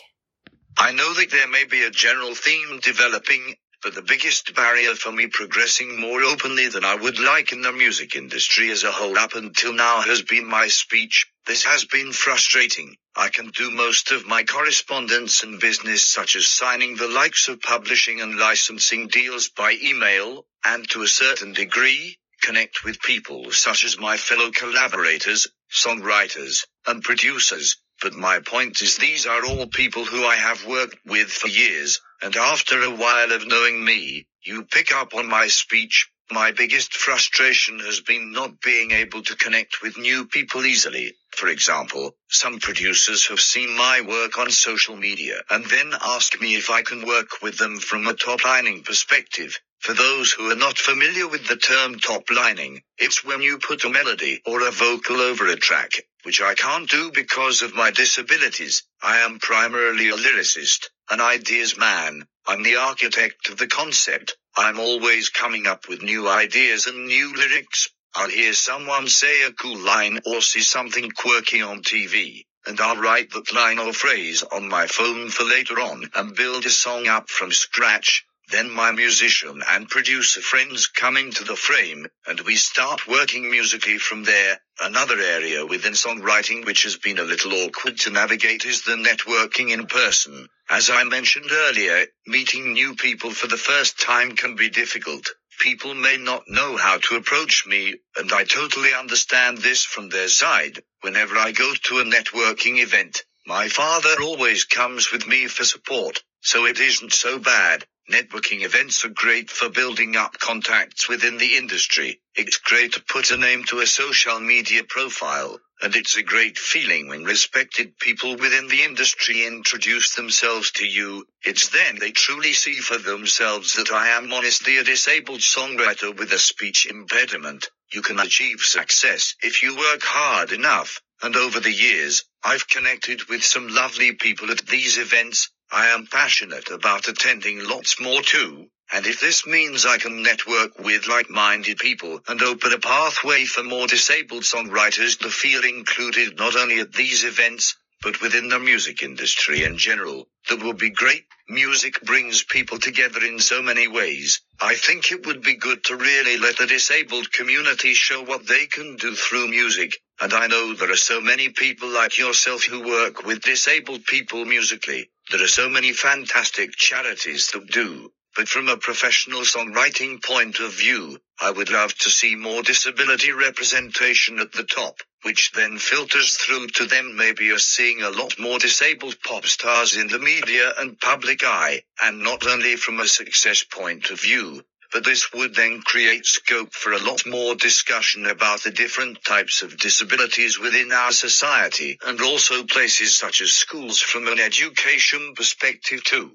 I 0.77 0.93
know 0.93 1.13
that 1.13 1.29
there 1.29 1.49
may 1.49 1.65
be 1.65 1.83
a 1.83 1.89
general 1.89 2.33
theme 2.33 2.79
developing, 2.81 3.55
but 3.83 3.93
the 3.93 4.01
biggest 4.01 4.55
barrier 4.55 4.95
for 4.95 5.11
me 5.11 5.27
progressing 5.27 5.99
more 5.99 6.21
openly 6.21 6.69
than 6.69 6.85
I 6.85 6.95
would 6.95 7.19
like 7.19 7.51
in 7.51 7.63
the 7.63 7.73
music 7.73 8.15
industry 8.15 8.71
as 8.71 8.85
a 8.85 8.93
whole 8.93 9.17
up 9.17 9.35
until 9.35 9.73
now 9.73 9.99
has 9.99 10.21
been 10.21 10.47
my 10.47 10.69
speech. 10.69 11.27
This 11.45 11.65
has 11.65 11.83
been 11.83 12.13
frustrating. 12.13 12.95
I 13.17 13.27
can 13.27 13.49
do 13.49 13.71
most 13.71 14.13
of 14.13 14.25
my 14.25 14.43
correspondence 14.43 15.43
and 15.43 15.59
business 15.59 16.07
such 16.07 16.37
as 16.37 16.47
signing 16.47 16.95
the 16.95 17.09
likes 17.09 17.49
of 17.49 17.59
publishing 17.59 18.21
and 18.21 18.39
licensing 18.39 19.09
deals 19.09 19.49
by 19.49 19.75
email, 19.83 20.45
and 20.63 20.89
to 20.91 21.01
a 21.01 21.07
certain 21.07 21.51
degree, 21.51 22.15
connect 22.41 22.83
with 22.83 23.01
people 23.01 23.51
such 23.51 23.85
as 23.85 23.99
my 23.99 24.17
fellow 24.17 24.51
collaborators, 24.51 25.47
songwriters, 25.71 26.65
and 26.87 27.03
producers. 27.03 27.77
But 28.01 28.13
my 28.13 28.39
point 28.39 28.81
is 28.81 28.97
these 28.97 29.27
are 29.27 29.45
all 29.45 29.67
people 29.67 30.05
who 30.05 30.25
I 30.25 30.35
have 30.35 30.65
worked 30.65 30.97
with 31.05 31.31
for 31.31 31.47
years, 31.47 32.01
and 32.21 32.35
after 32.35 32.81
a 32.81 32.89
while 32.89 33.31
of 33.31 33.47
knowing 33.47 33.83
me, 33.85 34.27
you 34.43 34.65
pick 34.65 34.93
up 34.93 35.13
on 35.13 35.27
my 35.27 35.47
speech. 35.47 36.09
My 36.31 36.51
biggest 36.51 36.93
frustration 36.95 37.79
has 37.79 37.99
been 37.99 38.31
not 38.31 38.59
being 38.61 38.91
able 38.91 39.21
to 39.23 39.35
connect 39.35 39.81
with 39.81 39.97
new 39.97 40.25
people 40.25 40.65
easily. 40.65 41.13
For 41.35 41.47
example, 41.47 42.15
some 42.29 42.59
producers 42.59 43.27
have 43.27 43.41
seen 43.41 43.75
my 43.77 44.01
work 44.01 44.39
on 44.39 44.49
social 44.49 44.95
media 44.95 45.41
and 45.49 45.65
then 45.65 45.93
ask 46.01 46.39
me 46.41 46.55
if 46.55 46.69
I 46.69 46.81
can 46.81 47.05
work 47.05 47.41
with 47.43 47.57
them 47.57 47.79
from 47.79 48.07
a 48.07 48.13
top 48.13 48.45
lining 48.45 48.83
perspective. 48.83 49.59
For 49.81 49.93
those 49.95 50.31
who 50.31 50.51
are 50.51 50.55
not 50.55 50.77
familiar 50.77 51.27
with 51.27 51.47
the 51.47 51.55
term 51.55 51.97
top 51.97 52.29
lining, 52.29 52.83
it's 52.99 53.23
when 53.25 53.41
you 53.41 53.57
put 53.57 53.83
a 53.83 53.89
melody 53.89 54.39
or 54.45 54.61
a 54.61 54.69
vocal 54.69 55.19
over 55.19 55.47
a 55.47 55.55
track, 55.55 55.93
which 56.21 56.39
I 56.39 56.53
can't 56.53 56.87
do 56.87 57.11
because 57.11 57.63
of 57.63 57.73
my 57.73 57.89
disabilities. 57.89 58.83
I 59.01 59.21
am 59.21 59.39
primarily 59.39 60.09
a 60.09 60.15
lyricist, 60.15 60.89
an 61.09 61.19
ideas 61.19 61.79
man. 61.79 62.27
I'm 62.45 62.61
the 62.61 62.75
architect 62.75 63.49
of 63.49 63.57
the 63.57 63.65
concept. 63.65 64.37
I'm 64.55 64.79
always 64.79 65.29
coming 65.29 65.65
up 65.65 65.87
with 65.89 66.03
new 66.03 66.29
ideas 66.29 66.85
and 66.85 67.07
new 67.07 67.35
lyrics. 67.35 67.89
I'll 68.13 68.29
hear 68.29 68.53
someone 68.53 69.07
say 69.07 69.41
a 69.43 69.51
cool 69.51 69.79
line 69.79 70.19
or 70.27 70.41
see 70.41 70.61
something 70.61 71.09
quirky 71.09 71.63
on 71.63 71.81
TV, 71.81 72.45
and 72.67 72.79
I'll 72.79 73.01
write 73.01 73.31
that 73.31 73.51
line 73.51 73.79
or 73.79 73.93
phrase 73.93 74.43
on 74.43 74.69
my 74.69 74.85
phone 74.85 75.31
for 75.31 75.43
later 75.43 75.79
on 75.79 76.07
and 76.13 76.35
build 76.35 76.67
a 76.67 76.69
song 76.69 77.07
up 77.07 77.31
from 77.31 77.51
scratch. 77.51 78.27
Then 78.51 78.69
my 78.69 78.91
musician 78.91 79.63
and 79.65 79.87
producer 79.87 80.41
friends 80.41 80.87
come 80.87 81.15
into 81.15 81.45
the 81.45 81.55
frame, 81.55 82.05
and 82.27 82.41
we 82.41 82.57
start 82.57 83.07
working 83.07 83.49
musically 83.49 83.97
from 83.97 84.25
there. 84.25 84.59
Another 84.81 85.17
area 85.17 85.65
within 85.65 85.93
songwriting 85.93 86.65
which 86.65 86.83
has 86.83 86.97
been 86.97 87.17
a 87.17 87.23
little 87.23 87.53
awkward 87.53 87.97
to 87.99 88.09
navigate 88.09 88.65
is 88.65 88.81
the 88.81 88.97
networking 88.97 89.71
in 89.71 89.87
person. 89.87 90.49
As 90.69 90.89
I 90.89 91.05
mentioned 91.05 91.49
earlier, 91.49 92.07
meeting 92.27 92.73
new 92.73 92.93
people 92.95 93.31
for 93.31 93.47
the 93.47 93.55
first 93.55 94.01
time 94.01 94.35
can 94.35 94.57
be 94.57 94.69
difficult. 94.69 95.29
People 95.59 95.93
may 95.93 96.17
not 96.17 96.43
know 96.49 96.75
how 96.75 96.97
to 96.97 97.15
approach 97.15 97.65
me, 97.65 97.95
and 98.17 98.33
I 98.33 98.43
totally 98.43 98.93
understand 98.93 99.59
this 99.59 99.85
from 99.85 100.09
their 100.09 100.27
side. 100.27 100.83
Whenever 100.99 101.37
I 101.37 101.53
go 101.53 101.73
to 101.73 101.99
a 101.99 102.03
networking 102.03 102.79
event, 102.83 103.23
my 103.47 103.69
father 103.69 104.21
always 104.21 104.65
comes 104.65 105.09
with 105.09 105.25
me 105.25 105.47
for 105.47 105.63
support, 105.63 106.21
so 106.41 106.65
it 106.65 106.81
isn't 106.81 107.13
so 107.13 107.39
bad. 107.39 107.85
Networking 108.11 108.63
events 108.63 109.05
are 109.05 109.09
great 109.09 109.49
for 109.49 109.69
building 109.69 110.17
up 110.17 110.37
contacts 110.37 111.07
within 111.07 111.37
the 111.37 111.55
industry. 111.55 112.19
It's 112.35 112.57
great 112.57 112.91
to 112.93 113.01
put 113.01 113.31
a 113.31 113.37
name 113.37 113.63
to 113.69 113.79
a 113.79 113.87
social 113.87 114.37
media 114.41 114.83
profile, 114.83 115.61
and 115.81 115.95
it's 115.95 116.17
a 116.17 116.21
great 116.21 116.57
feeling 116.57 117.07
when 117.07 117.23
respected 117.23 117.97
people 117.99 118.35
within 118.35 118.67
the 118.67 118.83
industry 118.83 119.45
introduce 119.45 120.13
themselves 120.15 120.71
to 120.71 120.85
you. 120.85 121.25
It's 121.45 121.69
then 121.69 121.99
they 121.99 122.11
truly 122.11 122.51
see 122.51 122.75
for 122.75 122.97
themselves 122.97 123.75
that 123.75 123.93
I 123.93 124.09
am 124.09 124.33
honestly 124.33 124.75
a 124.75 124.83
disabled 124.83 125.39
songwriter 125.39 126.13
with 126.13 126.33
a 126.33 126.39
speech 126.39 126.87
impediment. 126.87 127.69
You 127.93 128.01
can 128.01 128.19
achieve 128.19 128.59
success 128.59 129.35
if 129.41 129.63
you 129.63 129.77
work 129.77 130.01
hard 130.03 130.51
enough. 130.51 131.01
And 131.23 131.35
over 131.37 131.59
the 131.61 131.71
years, 131.71 132.25
I've 132.43 132.67
connected 132.67 133.29
with 133.29 133.43
some 133.43 133.69
lovely 133.69 134.11
people 134.13 134.51
at 134.51 134.65
these 134.67 134.97
events. 134.97 135.49
I 135.73 135.87
am 135.87 136.05
passionate 136.05 136.69
about 136.69 137.07
attending 137.07 137.63
lots 137.63 137.97
more 137.97 138.21
too, 138.21 138.69
and 138.91 139.07
if 139.07 139.21
this 139.21 139.47
means 139.47 139.85
I 139.85 139.99
can 139.99 140.21
network 140.21 140.77
with 140.77 141.07
like-minded 141.07 141.77
people 141.77 142.19
and 142.27 142.41
open 142.41 142.73
a 142.73 142.77
pathway 142.77 143.45
for 143.45 143.63
more 143.63 143.87
disabled 143.87 144.43
songwriters 144.43 145.19
to 145.19 145.29
feel 145.29 145.63
included 145.63 146.37
not 146.37 146.57
only 146.57 146.81
at 146.81 146.91
these 146.91 147.23
events, 147.23 147.77
but 148.03 148.19
within 148.19 148.49
the 148.49 148.59
music 148.59 149.01
industry 149.01 149.63
in 149.63 149.77
general, 149.77 150.27
that 150.49 150.61
would 150.61 150.77
be 150.77 150.89
great. 150.89 151.23
Music 151.47 152.01
brings 152.01 152.43
people 152.43 152.79
together 152.79 153.23
in 153.23 153.39
so 153.39 153.61
many 153.61 153.87
ways. 153.87 154.41
I 154.59 154.75
think 154.75 155.11
it 155.11 155.25
would 155.25 155.41
be 155.41 155.55
good 155.55 155.85
to 155.85 155.95
really 155.95 156.37
let 156.37 156.57
the 156.57 156.67
disabled 156.67 157.31
community 157.31 157.93
show 157.93 158.23
what 158.23 158.45
they 158.45 158.65
can 158.65 158.97
do 158.97 159.15
through 159.15 159.47
music. 159.47 159.97
And 160.19 160.33
I 160.33 160.47
know 160.47 160.73
there 160.73 160.91
are 160.91 160.95
so 160.97 161.21
many 161.21 161.49
people 161.49 161.89
like 161.89 162.17
yourself 162.17 162.63
who 162.63 162.85
work 162.85 163.23
with 163.23 163.41
disabled 163.41 164.03
people 164.05 164.43
musically. 164.45 165.09
There 165.29 165.43
are 165.43 165.47
so 165.47 165.69
many 165.69 165.93
fantastic 165.93 166.75
charities 166.75 167.47
that 167.51 167.67
do. 167.67 168.11
But 168.35 168.47
from 168.47 168.69
a 168.69 168.77
professional 168.77 169.41
songwriting 169.41 170.23
point 170.23 170.59
of 170.59 170.73
view, 170.73 171.19
I 171.39 171.51
would 171.51 171.69
love 171.69 171.93
to 171.99 172.09
see 172.09 172.35
more 172.35 172.63
disability 172.63 173.31
representation 173.31 174.39
at 174.39 174.53
the 174.53 174.63
top, 174.63 175.01
which 175.23 175.51
then 175.51 175.77
filters 175.77 176.37
through 176.37 176.67
to 176.67 176.85
them 176.85 177.17
maybe 177.17 177.51
us 177.51 177.65
seeing 177.65 178.01
a 178.01 178.09
lot 178.09 178.39
more 178.39 178.57
disabled 178.57 179.21
pop 179.21 179.45
stars 179.45 179.97
in 179.97 180.07
the 180.07 180.19
media 180.19 180.73
and 180.77 180.99
public 180.99 181.43
eye, 181.43 181.83
and 182.01 182.21
not 182.21 182.47
only 182.47 182.77
from 182.77 183.01
a 183.01 183.07
success 183.07 183.63
point 183.63 184.09
of 184.11 184.21
view, 184.21 184.63
but 184.91 185.05
this 185.05 185.31
would 185.33 185.55
then 185.55 185.81
create 185.81 186.25
scope 186.25 186.73
for 186.73 186.91
a 186.91 187.03
lot 187.03 187.25
more 187.25 187.55
discussion 187.55 188.25
about 188.25 188.61
the 188.63 188.71
different 188.71 189.23
types 189.23 189.61
of 189.61 189.77
disabilities 189.77 190.59
within 190.59 190.91
our 190.91 191.11
society, 191.11 191.97
and 192.05 192.21
also 192.21 192.63
places 192.63 193.15
such 193.15 193.41
as 193.41 193.53
schools 193.53 193.99
from 193.99 194.27
an 194.27 194.39
education 194.39 195.33
perspective 195.35 196.03
too. 196.03 196.31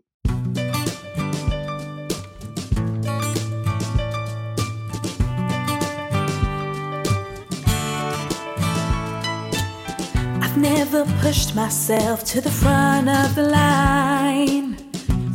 I've 10.43 10.57
never 10.57 11.05
pushed 11.21 11.55
myself 11.55 12.25
to 12.33 12.41
the 12.41 12.51
front 12.51 13.09
of 13.11 13.35
the 13.35 13.43
line. 13.43 14.56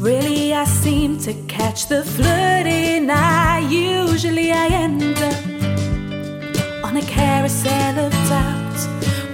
Really, 0.02 0.52
I 0.52 0.64
seem 0.64 1.20
to 1.20 1.34
catch 1.48 1.86
the 1.86 2.04
flooding. 2.04 3.12
I 3.12 3.60
usually 3.60 4.52
I 4.52 4.66
end 4.66 5.16
up 5.16 6.84
on 6.84 6.98
a 6.98 7.04
carousel 7.04 8.00
of 8.00 8.12
doubt. 8.28 8.80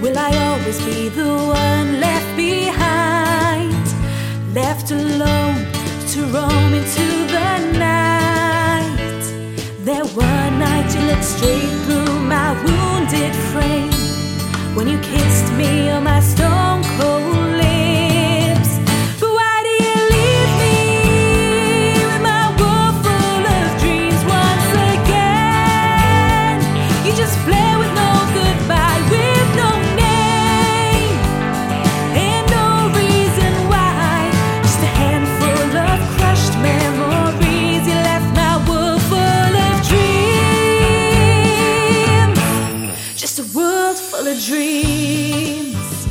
Will 0.01 0.17
I 0.17 0.29
always 0.47 0.77
be 0.83 1.07
the 1.07 1.23
one 1.23 2.01
left 2.01 2.35
behind, 2.35 3.85
left 4.53 4.91
alone 4.91 5.65
to 6.11 6.19
roam 6.35 6.73
into 6.73 7.07
the 7.31 7.51
night? 7.79 9.23
There 9.85 10.03
one 10.03 10.59
night 10.59 10.93
you 10.93 10.99
looked 11.07 11.23
straight 11.23 11.71
through 11.85 12.19
my 12.19 12.51
wounded 12.65 13.33
frame 13.51 13.93
when 14.75 14.89
you 14.89 14.99
kissed 14.99 15.49
me 15.53 15.89
on 15.91 16.03
my 16.03 16.19
stone 16.19 16.83
cold 16.99 17.26
full 44.17 44.27
of 44.27 44.43
dreams. 44.45 46.07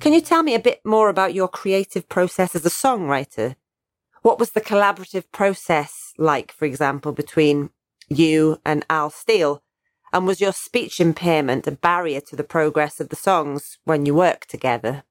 Can 0.00 0.12
you 0.12 0.20
tell 0.20 0.42
me 0.42 0.54
a 0.54 0.58
bit 0.58 0.80
more 0.84 1.08
about 1.08 1.32
your 1.32 1.48
creative 1.48 2.08
process 2.08 2.54
as 2.54 2.66
a 2.66 2.70
songwriter? 2.70 3.56
What 4.20 4.38
was 4.38 4.50
the 4.50 4.60
collaborative 4.60 5.24
process 5.32 6.12
like, 6.18 6.52
for 6.52 6.66
example, 6.66 7.12
between 7.12 7.70
you 8.08 8.58
and 8.66 8.84
Al 8.90 9.10
Steele? 9.10 9.62
And 10.12 10.26
was 10.26 10.42
your 10.42 10.52
speech 10.52 11.00
impairment 11.00 11.66
a 11.66 11.72
barrier 11.72 12.20
to 12.20 12.36
the 12.36 12.44
progress 12.44 13.00
of 13.00 13.08
the 13.08 13.16
songs 13.16 13.78
when 13.84 14.04
you 14.04 14.14
worked 14.14 14.50
together? 14.50 15.04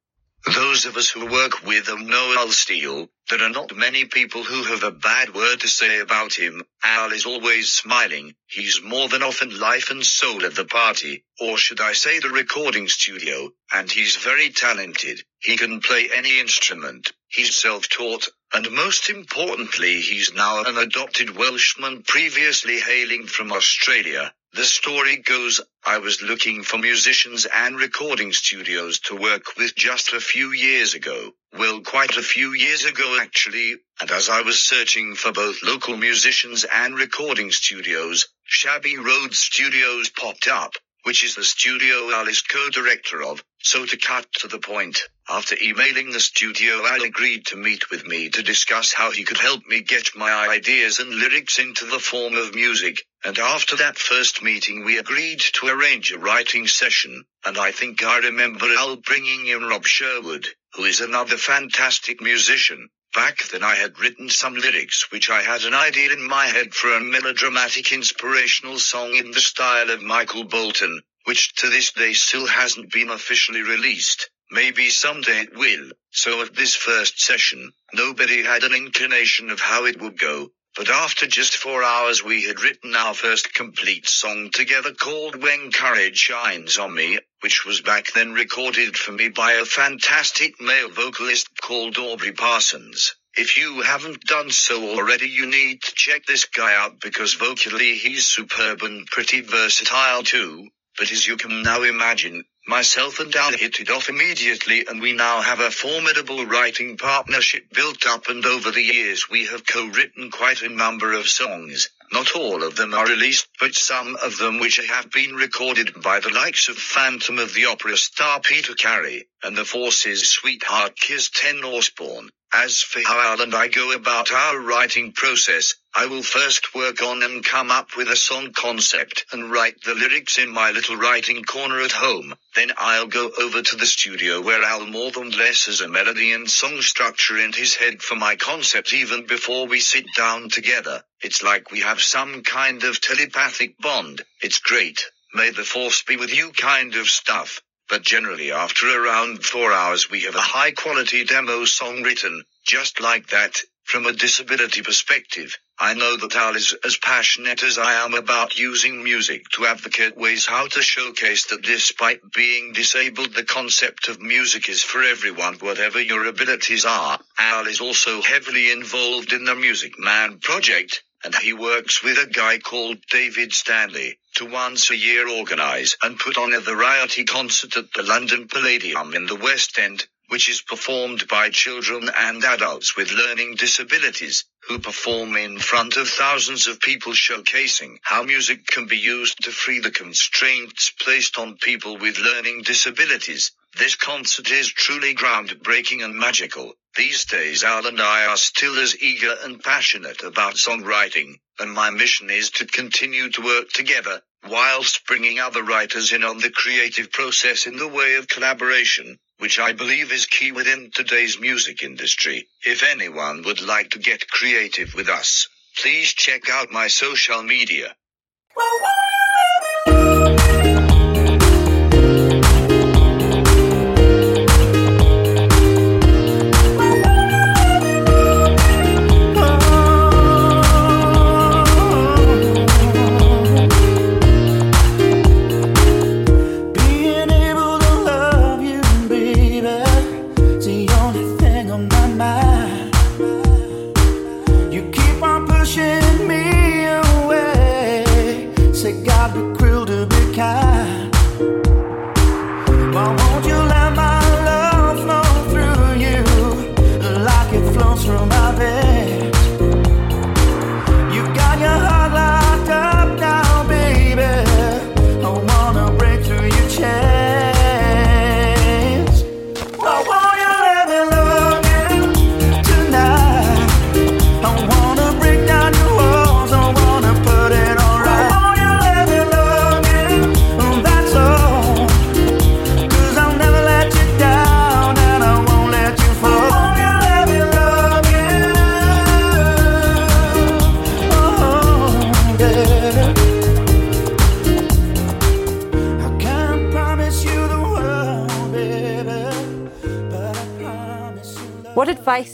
Those 0.46 0.86
of 0.86 0.98
us 0.98 1.08
who 1.10 1.28
work 1.28 1.64
with 1.64 1.88
him 1.88 2.08
know 2.08 2.34
Al 2.36 2.50
Steele. 2.50 3.10
There 3.30 3.44
are 3.44 3.50
not 3.50 3.76
many 3.76 4.06
people 4.06 4.44
who 4.44 4.64
have 4.64 4.84
a 4.84 4.92
bad 4.92 5.36
word 5.36 5.60
to 5.60 5.68
say 5.68 6.00
about 6.00 6.34
him. 6.34 6.64
Al 6.84 7.12
is 7.12 7.28
always 7.28 7.72
smiling. 7.72 8.34
He's 8.48 8.82
more 8.82 9.08
than 9.08 9.22
often 9.22 9.60
life 9.60 9.92
and 9.92 10.04
soul 10.04 10.44
of 10.44 10.56
the 10.56 10.66
party, 10.66 11.24
or 11.40 11.60
should 11.60 11.80
I 11.80 11.94
say 11.94 12.18
the 12.20 12.30
recording 12.30 12.88
studio, 12.88 13.52
and 13.72 13.92
he's 13.92 14.16
very 14.16 14.50
talented. 14.50 15.24
He 15.40 15.58
can 15.58 15.80
play 15.80 16.10
any 16.12 16.40
instrument. 16.40 17.12
He's 17.28 17.56
self-taught, 17.62 18.28
and 18.52 18.72
most 18.72 19.12
importantly 19.12 20.02
he's 20.02 20.34
now 20.34 20.64
an 20.64 20.78
adopted 20.78 21.38
Welshman 21.38 22.02
previously 22.02 22.80
hailing 22.80 23.28
from 23.28 23.52
Australia. 23.52 24.34
The 24.54 24.66
story 24.66 25.16
goes, 25.16 25.62
I 25.86 26.00
was 26.00 26.22
looking 26.22 26.64
for 26.64 26.78
musicians 26.78 27.46
and 27.46 27.78
recording 27.78 28.34
studios 28.34 29.00
to 29.06 29.16
work 29.16 29.56
with 29.56 29.76
just 29.76 30.12
a 30.12 30.20
few 30.20 30.52
years 30.52 30.94
ago. 30.94 31.34
Well, 31.54 31.80
quite 31.80 32.18
a 32.18 32.22
few 32.22 32.52
years 32.52 32.84
ago 32.84 33.18
actually, 33.22 33.78
and 34.02 34.12
as 34.12 34.28
I 34.28 34.42
was 34.42 34.62
searching 34.62 35.16
for 35.16 35.32
both 35.32 35.64
local 35.64 35.96
musicians 35.96 36.66
and 36.66 36.96
recording 36.96 37.52
studios, 37.52 38.28
Shabby 38.44 38.98
Road 38.98 39.34
Studios 39.34 40.10
popped 40.10 40.50
up, 40.50 40.74
which 41.04 41.24
is 41.24 41.36
the 41.36 41.44
studio 41.44 42.12
Al 42.12 42.28
is 42.28 42.42
co-director 42.42 43.24
of. 43.24 43.44
So 43.60 43.86
to 43.86 43.98
cut 43.98 44.32
to 44.40 44.48
the 44.48 44.60
point, 44.60 45.04
after 45.28 45.56
emailing 45.62 46.12
the 46.12 46.20
studio 46.20 46.86
Al 46.86 47.04
agreed 47.04 47.46
to 47.48 47.56
meet 47.56 47.90
with 47.90 48.06
me 48.06 48.30
to 48.30 48.44
discuss 48.44 48.94
how 48.94 49.12
he 49.12 49.24
could 49.24 49.38
help 49.38 49.66
me 49.66 49.82
get 49.82 50.16
my 50.16 50.32
ideas 50.32 51.00
and 51.00 51.10
lyrics 51.10 51.60
into 51.60 51.86
the 51.86 52.00
form 52.00 52.36
of 52.36 52.56
music. 52.56 53.06
And 53.24 53.38
after 53.40 53.76
that 53.78 53.98
first 53.98 54.42
meeting 54.42 54.84
we 54.84 54.98
agreed 54.98 55.42
to 55.56 55.68
arrange 55.68 56.12
a 56.12 56.20
writing 56.20 56.68
session, 56.68 57.26
and 57.46 57.58
I 57.58 57.72
think 57.72 58.04
I 58.04 58.20
remember 58.20 58.66
Al 58.66 58.96
bringing 58.98 59.48
in 59.48 59.64
Rob 59.64 59.86
Sherwood, 59.86 60.48
who 60.74 60.86
is 60.86 61.02
another 61.02 61.38
fantastic 61.38 62.22
musician. 62.22 62.90
Back 63.14 63.44
then 63.50 63.62
I 63.62 63.76
had 63.76 64.00
written 64.00 64.30
some 64.30 64.56
lyrics 64.56 65.12
which 65.12 65.30
I 65.30 65.42
had 65.42 65.64
an 65.64 65.74
idea 65.74 66.14
in 66.14 66.24
my 66.24 66.48
head 66.48 66.74
for 66.74 66.94
a 66.94 67.02
melodramatic 67.02 67.92
inspirational 67.92 68.80
song 68.80 69.16
in 69.16 69.32
the 69.32 69.42
style 69.42 69.90
of 69.90 70.02
Michael 70.02 70.46
Bolton, 70.46 71.02
which 71.26 71.54
to 71.56 71.70
this 71.70 71.92
day 71.92 72.14
still 72.14 72.48
hasn't 72.48 72.92
been 72.92 73.10
officially 73.10 73.64
released. 73.64 74.30
Maybe 74.50 74.90
someday 74.90 75.42
it 75.42 75.54
will. 75.58 75.92
So 76.12 76.42
at 76.42 76.56
this 76.56 76.76
first 76.76 77.20
session, 77.20 77.74
nobody 77.94 78.44
had 78.44 78.64
an 78.64 78.74
inclination 78.74 79.50
of 79.50 79.60
how 79.60 79.86
it 79.86 80.00
would 80.00 80.18
go. 80.18 80.54
But 80.78 80.90
after 80.90 81.28
just 81.28 81.58
four 81.58 81.84
hours 81.84 82.24
we 82.24 82.44
had 82.44 82.62
written 82.62 82.96
our 82.96 83.14
first 83.14 83.54
complete 83.54 84.08
song 84.08 84.52
together 84.52 84.94
called 84.94 85.36
When 85.36 85.72
Courage 85.72 86.18
Shines 86.18 86.78
on 86.78 86.94
Me, 86.96 87.20
which 87.42 87.66
was 87.66 87.82
back 87.82 88.12
then 88.14 88.34
recorded 88.34 88.96
for 88.96 89.12
me 89.12 89.30
by 89.30 89.54
a 89.54 89.66
fantastic 89.66 90.62
male 90.62 90.90
vocalist 90.90 91.48
called 91.60 91.98
Aubrey 91.98 92.32
Parsons. 92.32 93.16
If 93.36 93.58
you 93.58 93.82
haven't 93.82 94.26
done 94.26 94.52
so 94.52 94.90
already 94.90 95.28
you 95.28 95.48
need 95.48 95.82
to 95.82 95.94
check 95.96 96.26
this 96.26 96.46
guy 96.46 96.76
out 96.76 97.00
because 97.00 97.34
vocally 97.34 97.96
he's 97.96 98.28
superb 98.28 98.84
and 98.84 99.08
pretty 99.08 99.42
versatile 99.42 100.22
too. 100.22 100.70
But 100.98 101.12
as 101.12 101.26
you 101.26 101.38
can 101.38 101.64
now 101.64 101.82
imagine, 101.82 102.44
myself 102.68 103.20
and 103.20 103.36
Al 103.36 103.54
hit 103.54 103.80
it 103.80 103.90
off 103.90 104.10
immediately 104.10 104.86
and 104.86 105.02
we 105.02 105.14
now 105.14 105.42
have 105.42 105.62
a 105.62 105.72
formidable 105.72 106.46
writing 106.46 106.98
partnership 106.98 107.72
built 107.74 108.06
up 108.06 108.28
and 108.28 108.46
over 108.46 108.70
the 108.70 108.84
years 108.84 109.30
we 109.30 109.48
have 109.48 109.66
co-written 109.66 110.30
quite 110.30 110.62
a 110.62 110.70
number 110.70 111.14
of 111.14 111.28
songs. 111.28 111.90
Not 112.12 112.36
all 112.36 112.64
of 112.64 112.76
them 112.76 112.94
are 112.94 113.08
released, 113.08 113.48
but 113.60 113.74
some 113.74 114.18
of 114.18 114.38
them 114.38 114.60
which 114.60 114.76
have 114.76 115.10
been 115.12 115.34
recorded 115.34 116.02
by 116.02 116.20
the 116.20 116.30
likes 116.30 116.68
of 116.68 116.78
Phantom 116.78 117.40
of 117.40 117.54
the 117.54 117.66
Opera 117.66 117.96
star 117.96 118.42
Peter 118.42 118.74
Karrie, 118.74 119.28
and 119.44 119.58
the 119.58 119.64
Forces 119.64 120.30
sweetheart 120.30 121.00
Kirsten 121.00 121.64
Osborne. 121.64 122.30
As 122.54 122.82
for 122.82 123.00
how 123.02 123.18
Al 123.18 123.40
and 123.40 123.56
I 123.56 123.70
go 123.70 123.94
about 123.94 124.30
our 124.34 124.60
writing 124.60 125.14
process, 125.14 125.76
I 125.96 126.08
will 126.08 126.22
first 126.22 126.76
work 126.76 127.02
on 127.02 127.24
and 127.24 127.46
come 127.46 127.72
up 127.72 127.96
with 127.96 128.10
a 128.10 128.18
song 128.18 128.52
concept 128.52 129.24
and 129.32 129.50
write 129.50 129.82
the 129.82 129.96
lyrics 129.96 130.38
in 130.38 130.50
my 130.50 130.72
little 130.72 130.98
writing 130.98 131.46
corner 131.46 131.80
at 131.80 131.94
home. 131.94 132.36
Then 132.54 132.74
I'll 132.78 133.08
go 133.08 133.32
over 133.40 133.62
to 133.62 133.76
the 133.78 133.86
studio 133.86 134.42
where 134.42 134.62
Al 134.64 134.86
more 134.86 135.12
than 135.12 135.30
less 135.30 135.68
has 135.68 135.80
a 135.80 135.88
melody 135.88 136.34
and 136.34 136.52
song 136.52 136.82
structure 136.82 137.38
in 137.38 137.54
his 137.54 137.76
head 137.76 138.02
for 138.02 138.16
my 138.16 138.36
concept 138.36 138.92
even 138.94 139.26
before 139.26 139.68
we 139.68 139.80
sit 139.80 140.08
down 140.18 140.50
together. 140.50 141.06
It's 141.22 141.42
like 141.42 141.72
we 141.72 141.80
have 141.80 142.02
some 142.02 142.44
kind 142.44 142.84
of 142.84 143.00
telepathic 143.00 143.78
bond. 143.78 144.24
It's 144.42 144.60
great. 144.60 145.06
May 145.34 145.52
the 145.52 145.64
force 145.64 146.04
be 146.04 146.18
with 146.18 146.36
you 146.36 146.52
kind 146.52 146.96
of 146.96 147.08
stuff 147.08 147.62
but 147.92 148.04
generally 148.04 148.54
after 148.54 148.88
around 148.88 149.44
four 149.44 149.74
hours 149.74 150.10
we 150.10 150.22
have 150.22 150.36
a 150.36 150.40
high 150.40 150.72
quality 150.72 151.26
demo 151.26 151.66
song 151.66 152.02
written, 152.04 152.42
just 152.66 153.02
like 153.02 153.28
that, 153.28 153.62
from 153.84 154.06
a 154.06 154.14
disability 154.14 154.82
perspective. 154.82 155.58
I 155.78 155.94
know 155.94 156.16
that 156.16 156.36
Al 156.38 156.56
is 156.56 156.74
as 156.86 156.96
passionate 156.96 157.64
as 157.64 157.78
I 157.78 158.06
am 158.06 158.14
about 158.14 158.58
using 158.58 159.04
music 159.04 159.44
to 159.56 159.66
advocate 159.66 160.16
ways 160.16 160.46
how 160.46 160.68
to 160.68 160.82
showcase 160.82 161.48
that 161.48 161.64
despite 161.64 162.22
being 162.34 162.72
disabled 162.72 163.34
the 163.34 163.44
concept 163.44 164.08
of 164.08 164.22
music 164.22 164.70
is 164.70 164.82
for 164.82 165.04
everyone 165.04 165.56
whatever 165.56 166.00
your 166.00 166.28
abilities 166.28 166.86
are. 166.86 167.20
Al 167.38 167.68
is 167.68 167.82
also 167.82 168.22
heavily 168.22 168.72
involved 168.72 169.34
in 169.34 169.44
the 169.44 169.56
Music 169.56 170.00
Man 170.00 170.40
project, 170.40 171.04
and 171.24 171.36
he 171.36 171.54
works 171.54 172.04
with 172.04 172.18
a 172.18 172.28
guy 172.28 172.58
called 172.58 172.98
David 173.10 173.54
Stanley 173.54 174.18
to 174.36 174.46
once 174.46 174.90
a 174.90 174.98
year 174.98 175.28
organize 175.28 175.96
and 176.02 176.20
put 176.20 176.38
on 176.38 176.54
a 176.54 176.60
variety 176.60 177.24
concert 177.24 177.78
at 177.78 177.94
the 177.94 178.04
London 178.04 178.48
Palladium 178.48 179.14
in 179.14 179.26
the 179.26 179.36
West 179.36 179.78
End, 179.78 180.08
which 180.30 180.50
is 180.50 180.62
performed 180.62 181.28
by 181.28 181.50
children 181.50 182.10
and 182.18 182.44
adults 182.44 182.96
with 182.96 183.12
learning 183.12 183.56
disabilities, 183.56 184.46
who 184.68 184.80
perform 184.80 185.36
in 185.36 185.60
front 185.60 185.98
of 185.98 186.08
thousands 186.08 186.68
of 186.68 186.80
people 186.80 187.12
showcasing 187.12 187.98
how 188.02 188.24
music 188.24 188.66
can 188.68 188.88
be 188.88 188.98
used 188.98 189.44
to 189.44 189.52
free 189.52 189.80
the 189.80 189.92
constraints 189.92 190.92
placed 191.02 191.38
on 191.38 191.58
people 191.58 191.98
with 191.98 192.18
learning 192.18 192.62
disabilities. 192.64 193.52
This 193.78 193.96
concert 193.96 194.52
is 194.52 194.68
truly 194.68 195.16
groundbreaking 195.16 196.04
and 196.04 196.16
magical. 196.16 196.74
These 196.98 197.26
days 197.26 197.64
Al 197.64 197.88
and 197.88 198.02
I 198.02 198.26
are 198.26 198.38
still 198.38 198.78
as 198.78 199.02
eager 199.02 199.34
and 199.44 199.64
passionate 199.64 200.24
about 200.24 200.56
songwriting, 200.56 201.40
and 201.58 201.72
my 201.72 201.90
mission 201.90 202.30
is 202.30 202.50
to 202.52 202.66
continue 202.66 203.30
to 203.30 203.42
work 203.42 203.70
together, 203.70 204.22
whilst 204.46 205.06
bringing 205.08 205.40
other 205.40 205.64
writers 205.64 206.12
in 206.12 206.24
on 206.24 206.40
the 206.40 206.52
creative 206.52 207.12
process 207.12 207.66
in 207.66 207.78
the 207.78 207.88
way 207.88 208.16
of 208.16 208.28
collaboration, 208.28 209.18
which 209.38 209.58
I 209.58 209.72
believe 209.72 210.12
is 210.12 210.26
key 210.26 210.52
within 210.52 210.92
today's 210.94 211.40
music 211.40 211.82
industry. 211.82 212.50
If 212.66 212.84
anyone 212.84 213.44
would 213.44 213.62
like 213.62 213.92
to 213.92 214.00
get 214.00 214.28
creative 214.28 214.94
with 214.96 215.08
us, 215.08 215.48
please 215.78 216.12
check 216.14 216.50
out 216.50 216.72
my 216.72 216.88
social 216.88 217.42
media. 217.42 217.96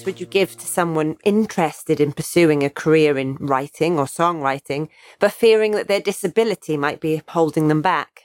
Would 0.08 0.22
you 0.22 0.26
give 0.26 0.56
to 0.56 0.65
someone 0.65 1.17
interested 1.26 2.00
in 2.00 2.13
pursuing 2.13 2.63
a 2.63 2.70
career 2.70 3.17
in 3.17 3.36
writing 3.41 4.00
or 4.00 4.06
songwriting, 4.06 4.88
but 5.20 5.34
fearing 5.34 5.74
that 5.74 5.89
their 5.89 6.00
disability 6.00 6.78
might 6.78 7.02
be 7.02 7.22
holding 7.28 7.67
them 7.67 7.82
back? 7.82 8.22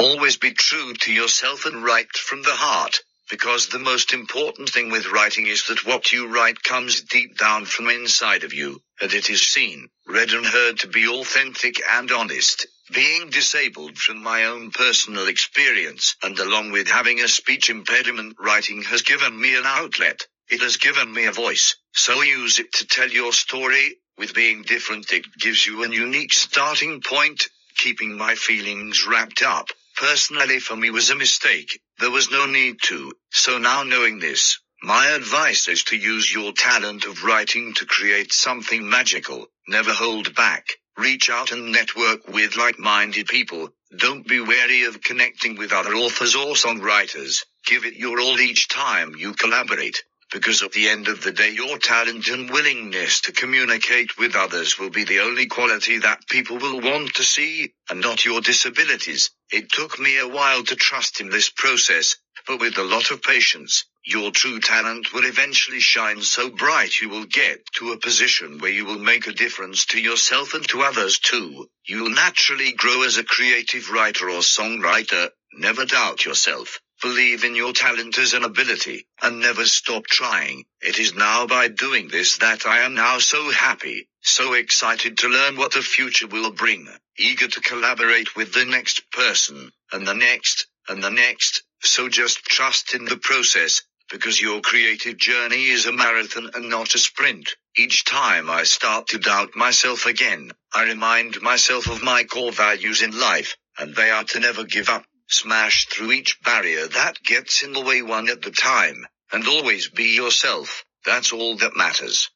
Always 0.00 0.36
be 0.36 0.50
true 0.50 0.92
to 0.94 1.12
yourself 1.12 1.64
and 1.64 1.84
write 1.84 2.16
from 2.16 2.42
the 2.42 2.56
heart, 2.56 3.04
because 3.30 3.68
the 3.68 3.78
most 3.78 4.12
important 4.12 4.68
thing 4.68 4.90
with 4.90 5.12
writing 5.12 5.46
is 5.46 5.68
that 5.68 5.86
what 5.86 6.10
you 6.10 6.26
write 6.26 6.60
comes 6.64 7.02
deep 7.02 7.38
down 7.38 7.66
from 7.66 7.88
inside 7.88 8.42
of 8.42 8.52
you, 8.52 8.82
and 9.00 9.12
it 9.12 9.30
is 9.30 9.46
seen, 9.46 9.90
read 10.08 10.32
and 10.32 10.44
heard 10.44 10.80
to 10.80 10.88
be 10.88 11.06
authentic 11.06 11.80
and 11.88 12.10
honest. 12.10 12.66
Being 12.92 13.30
disabled 13.30 13.96
from 13.96 14.20
my 14.24 14.46
own 14.46 14.72
personal 14.72 15.28
experience 15.28 16.16
and 16.24 16.36
along 16.40 16.72
with 16.72 16.88
having 16.88 17.20
a 17.20 17.28
speech 17.28 17.70
impediment, 17.70 18.34
writing 18.40 18.82
has 18.82 19.02
given 19.02 19.40
me 19.40 19.54
an 19.54 19.62
outlet. 19.64 20.26
It 20.50 20.62
has 20.62 20.78
given 20.78 21.12
me 21.12 21.26
a 21.26 21.32
voice, 21.32 21.76
so 21.92 22.22
use 22.22 22.58
it 22.58 22.72
to 22.72 22.86
tell 22.86 23.08
your 23.08 23.32
story. 23.32 23.98
With 24.18 24.34
being 24.34 24.62
different, 24.62 25.12
it 25.12 25.24
gives 25.38 25.64
you 25.64 25.84
a 25.84 25.88
unique 25.88 26.32
starting 26.32 27.02
point. 27.02 27.48
Keeping 27.76 28.18
my 28.18 28.34
feelings 28.34 29.06
wrapped 29.06 29.42
up, 29.44 29.68
personally 29.96 30.58
for 30.58 30.74
me 30.74 30.90
was 30.90 31.08
a 31.10 31.14
mistake. 31.14 31.80
There 32.00 32.10
was 32.10 32.32
no 32.32 32.46
need 32.46 32.82
to. 32.86 33.12
So 33.30 33.58
now 33.58 33.84
knowing 33.84 34.18
this, 34.18 34.58
my 34.82 35.10
advice 35.10 35.68
is 35.68 35.84
to 35.84 35.96
use 35.96 36.34
your 36.34 36.52
talent 36.52 37.04
of 37.04 37.22
writing 37.22 37.72
to 37.74 37.86
create 37.86 38.32
something 38.32 38.90
magical. 38.90 39.46
Never 39.68 39.92
hold 39.92 40.34
back. 40.34 40.66
Reach 40.98 41.30
out 41.30 41.52
and 41.52 41.70
network 41.70 42.26
with 42.26 42.56
like-minded 42.56 43.28
people. 43.28 43.70
Don't 43.96 44.26
be 44.26 44.40
wary 44.40 44.82
of 44.82 45.00
connecting 45.00 45.56
with 45.56 45.72
other 45.72 45.94
authors 45.94 46.34
or 46.34 46.54
songwriters. 46.54 47.44
Give 47.66 47.84
it 47.84 47.94
your 47.94 48.20
all 48.20 48.40
each 48.40 48.68
time 48.68 49.14
you 49.16 49.32
collaborate. 49.34 50.02
Because 50.32 50.62
at 50.62 50.72
the 50.72 50.88
end 50.88 51.08
of 51.08 51.22
the 51.22 51.32
day, 51.32 51.50
your 51.50 51.78
talent 51.78 52.28
and 52.28 52.50
willingness 52.50 53.22
to 53.22 53.32
communicate 53.32 54.16
with 54.16 54.36
others 54.36 54.78
will 54.78 54.90
be 54.90 55.04
the 55.04 55.20
only 55.20 55.46
quality 55.46 55.98
that 55.98 56.28
people 56.28 56.58
will 56.58 56.80
want 56.80 57.14
to 57.14 57.24
see, 57.24 57.72
and 57.88 58.00
not 58.00 58.24
your 58.24 58.40
disabilities. 58.40 59.30
It 59.50 59.72
took 59.72 59.98
me 59.98 60.18
a 60.18 60.28
while 60.28 60.62
to 60.62 60.76
trust 60.76 61.20
in 61.20 61.30
this 61.30 61.50
process, 61.50 62.16
but 62.46 62.60
with 62.60 62.78
a 62.78 62.84
lot 62.84 63.10
of 63.10 63.22
patience, 63.22 63.86
your 64.04 64.30
true 64.30 64.60
talent 64.60 65.12
will 65.12 65.24
eventually 65.26 65.80
shine 65.80 66.22
so 66.22 66.48
bright 66.48 67.00
you 67.00 67.08
will 67.08 67.26
get 67.26 67.66
to 67.74 67.92
a 67.92 67.98
position 67.98 68.58
where 68.58 68.70
you 68.70 68.84
will 68.84 68.98
make 68.98 69.26
a 69.26 69.32
difference 69.32 69.86
to 69.86 70.00
yourself 70.00 70.54
and 70.54 70.66
to 70.68 70.82
others 70.82 71.18
too. 71.18 71.68
You'll 71.86 72.10
naturally 72.10 72.72
grow 72.72 73.02
as 73.02 73.18
a 73.18 73.24
creative 73.24 73.90
writer 73.90 74.30
or 74.30 74.40
songwriter. 74.40 75.30
Never 75.52 75.84
doubt 75.84 76.24
yourself. 76.24 76.80
Believe 77.02 77.44
in 77.44 77.54
your 77.54 77.72
talent 77.72 78.18
as 78.18 78.34
an 78.34 78.44
ability, 78.44 79.06
and 79.22 79.40
never 79.40 79.64
stop 79.64 80.06
trying. 80.06 80.66
It 80.82 80.98
is 80.98 81.14
now 81.14 81.46
by 81.46 81.68
doing 81.68 82.08
this 82.08 82.36
that 82.38 82.66
I 82.66 82.80
am 82.80 82.94
now 82.94 83.18
so 83.18 83.50
happy, 83.50 84.08
so 84.20 84.52
excited 84.52 85.16
to 85.18 85.28
learn 85.28 85.56
what 85.56 85.72
the 85.72 85.80
future 85.80 86.26
will 86.26 86.50
bring, 86.52 86.88
eager 87.18 87.48
to 87.48 87.60
collaborate 87.60 88.36
with 88.36 88.52
the 88.52 88.66
next 88.66 89.10
person, 89.12 89.72
and 89.92 90.06
the 90.06 90.14
next, 90.14 90.66
and 90.88 91.02
the 91.02 91.10
next, 91.10 91.62
so 91.82 92.10
just 92.10 92.44
trust 92.44 92.92
in 92.94 93.06
the 93.06 93.16
process, 93.16 93.82
because 94.10 94.40
your 94.40 94.60
creative 94.60 95.16
journey 95.16 95.68
is 95.68 95.86
a 95.86 95.92
marathon 95.92 96.50
and 96.54 96.68
not 96.68 96.94
a 96.94 96.98
sprint. 96.98 97.56
Each 97.78 98.04
time 98.04 98.50
I 98.50 98.64
start 98.64 99.08
to 99.08 99.18
doubt 99.18 99.56
myself 99.56 100.04
again, 100.04 100.50
I 100.74 100.84
remind 100.84 101.40
myself 101.40 101.88
of 101.88 102.02
my 102.02 102.24
core 102.24 102.52
values 102.52 103.00
in 103.00 103.18
life, 103.18 103.56
and 103.78 103.94
they 103.94 104.10
are 104.10 104.24
to 104.24 104.40
never 104.40 104.64
give 104.64 104.90
up, 104.90 105.04
smash 105.30 105.86
through 105.86 106.12
each 106.12 106.42
barrier 106.42 106.86
that 106.88 107.22
gets 107.22 107.62
in 107.62 107.72
the 107.72 107.80
way 107.80 108.02
one 108.02 108.28
at 108.28 108.42
the 108.42 108.50
time, 108.50 109.06
and 109.32 109.46
always 109.46 109.88
be 109.88 110.14
yourself. 110.14 110.84
That's 111.06 111.32
all 111.32 111.56
that 111.56 111.76
matters. 111.76 112.30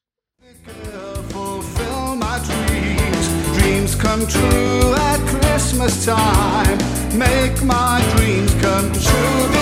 fulfill 1.29 2.15
my 2.15 2.39
dreams. 2.39 3.59
Dreams 3.59 3.95
come 3.95 4.25
true 4.25 4.93
at 4.93 5.19
Christmas 5.27 6.05
time. 6.05 6.77
Make 7.17 7.61
my 7.63 8.01
dreams 8.15 8.53
come 8.55 8.91
true. 8.93 9.54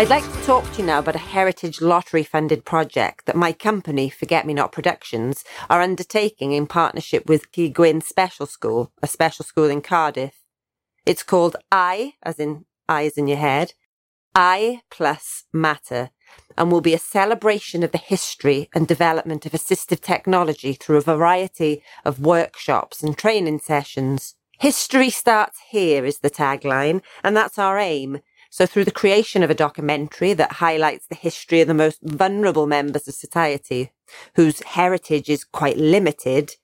I'd 0.00 0.08
like 0.08 0.24
to 0.24 0.42
talk 0.44 0.64
to 0.64 0.78
you 0.78 0.86
now 0.86 1.00
about 1.00 1.14
a 1.14 1.18
Heritage 1.18 1.82
Lottery 1.82 2.22
funded 2.22 2.64
project 2.64 3.26
that 3.26 3.36
my 3.36 3.52
company, 3.52 4.08
Forget 4.08 4.46
Me 4.46 4.54
Not 4.54 4.72
Productions, 4.72 5.44
are 5.68 5.82
undertaking 5.82 6.52
in 6.52 6.66
partnership 6.66 7.28
with 7.28 7.52
Ty 7.52 7.66
Gwyn 7.66 8.00
Special 8.00 8.46
School, 8.46 8.92
a 9.02 9.06
special 9.06 9.44
school 9.44 9.66
in 9.66 9.82
Cardiff. 9.82 10.42
It's 11.04 11.22
called 11.22 11.56
I, 11.70 12.14
as 12.22 12.38
in 12.38 12.64
eyes 12.88 13.18
in 13.18 13.28
your 13.28 13.36
head, 13.36 13.74
I 14.34 14.80
plus 14.90 15.44
Matter, 15.52 16.08
and 16.56 16.72
will 16.72 16.80
be 16.80 16.94
a 16.94 16.98
celebration 16.98 17.82
of 17.82 17.92
the 17.92 17.98
history 17.98 18.70
and 18.74 18.88
development 18.88 19.44
of 19.44 19.52
assistive 19.52 20.00
technology 20.00 20.72
through 20.72 20.96
a 20.96 21.02
variety 21.02 21.82
of 22.06 22.20
workshops 22.20 23.02
and 23.02 23.18
training 23.18 23.58
sessions. 23.58 24.34
History 24.60 25.10
starts 25.10 25.58
here 25.68 26.06
is 26.06 26.20
the 26.20 26.30
tagline, 26.30 27.02
and 27.22 27.36
that's 27.36 27.58
our 27.58 27.76
aim. 27.78 28.22
So 28.50 28.66
through 28.66 28.84
the 28.84 28.90
creation 28.90 29.44
of 29.44 29.50
a 29.50 29.54
documentary 29.54 30.32
that 30.34 30.54
highlights 30.54 31.06
the 31.06 31.14
history 31.14 31.60
of 31.60 31.68
the 31.68 31.74
most 31.74 32.00
vulnerable 32.02 32.66
members 32.66 33.06
of 33.06 33.14
society, 33.14 33.92
whose 34.34 34.60
heritage 34.64 35.28
is 35.28 35.44
quite 35.44 35.76
limited, 35.76 36.56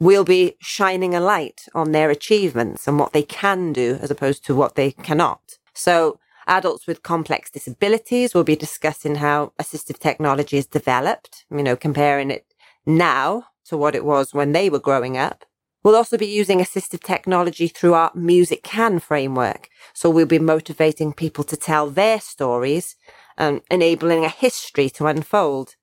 we'll 0.00 0.24
be 0.24 0.56
shining 0.60 1.14
a 1.14 1.20
light 1.20 1.66
on 1.74 1.92
their 1.92 2.08
achievements 2.08 2.88
and 2.88 2.98
what 2.98 3.12
they 3.12 3.22
can 3.22 3.74
do 3.74 3.98
as 4.00 4.10
opposed 4.10 4.44
to 4.46 4.54
what 4.54 4.74
they 4.74 4.92
cannot. 4.92 5.58
So 5.74 6.18
adults 6.46 6.86
with 6.86 7.02
complex 7.02 7.50
disabilities 7.50 8.32
will 8.32 8.44
be 8.44 8.56
discussing 8.56 9.16
how 9.16 9.52
assistive 9.60 9.98
technology 9.98 10.56
is 10.56 10.66
developed, 10.66 11.44
you 11.50 11.62
know, 11.62 11.76
comparing 11.76 12.30
it 12.30 12.46
now 12.86 13.48
to 13.66 13.76
what 13.76 13.94
it 13.94 14.04
was 14.04 14.32
when 14.32 14.52
they 14.52 14.70
were 14.70 14.78
growing 14.78 15.18
up. 15.18 15.44
We'll 15.88 15.96
also 15.96 16.18
be 16.18 16.26
using 16.26 16.58
assistive 16.58 17.02
technology 17.02 17.66
through 17.66 17.94
our 17.94 18.12
Music 18.14 18.62
Can 18.62 18.98
framework. 18.98 19.70
So 19.94 20.10
we'll 20.10 20.26
be 20.26 20.38
motivating 20.38 21.14
people 21.14 21.44
to 21.44 21.56
tell 21.56 21.88
their 21.88 22.20
stories 22.20 22.94
and 23.38 23.62
enabling 23.70 24.22
a 24.22 24.28
history 24.28 24.90
to 24.90 25.06
unfold. 25.06 25.76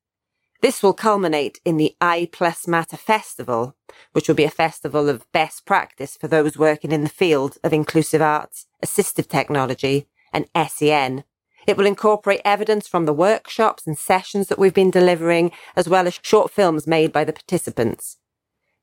This 0.61 0.83
will 0.83 0.93
culminate 0.93 1.59
in 1.65 1.77
the 1.77 1.95
I 1.99 2.29
Plus 2.31 2.67
Matter 2.67 2.97
Festival, 2.97 3.75
which 4.11 4.27
will 4.27 4.35
be 4.35 4.43
a 4.43 4.51
festival 4.51 5.09
of 5.09 5.25
best 5.31 5.65
practice 5.65 6.15
for 6.15 6.27
those 6.27 6.55
working 6.55 6.91
in 6.91 7.01
the 7.01 7.09
field 7.09 7.57
of 7.63 7.73
inclusive 7.73 8.21
arts, 8.21 8.67
assistive 8.85 9.27
technology, 9.27 10.07
and 10.31 10.45
SEN. 10.67 11.23
It 11.65 11.77
will 11.77 11.87
incorporate 11.87 12.41
evidence 12.45 12.87
from 12.87 13.07
the 13.07 13.11
workshops 13.11 13.87
and 13.87 13.97
sessions 13.97 14.49
that 14.49 14.59
we've 14.59 14.71
been 14.71 14.91
delivering, 14.91 15.51
as 15.75 15.89
well 15.89 16.05
as 16.05 16.19
short 16.21 16.51
films 16.51 16.85
made 16.85 17.11
by 17.11 17.23
the 17.23 17.33
participants. 17.33 18.17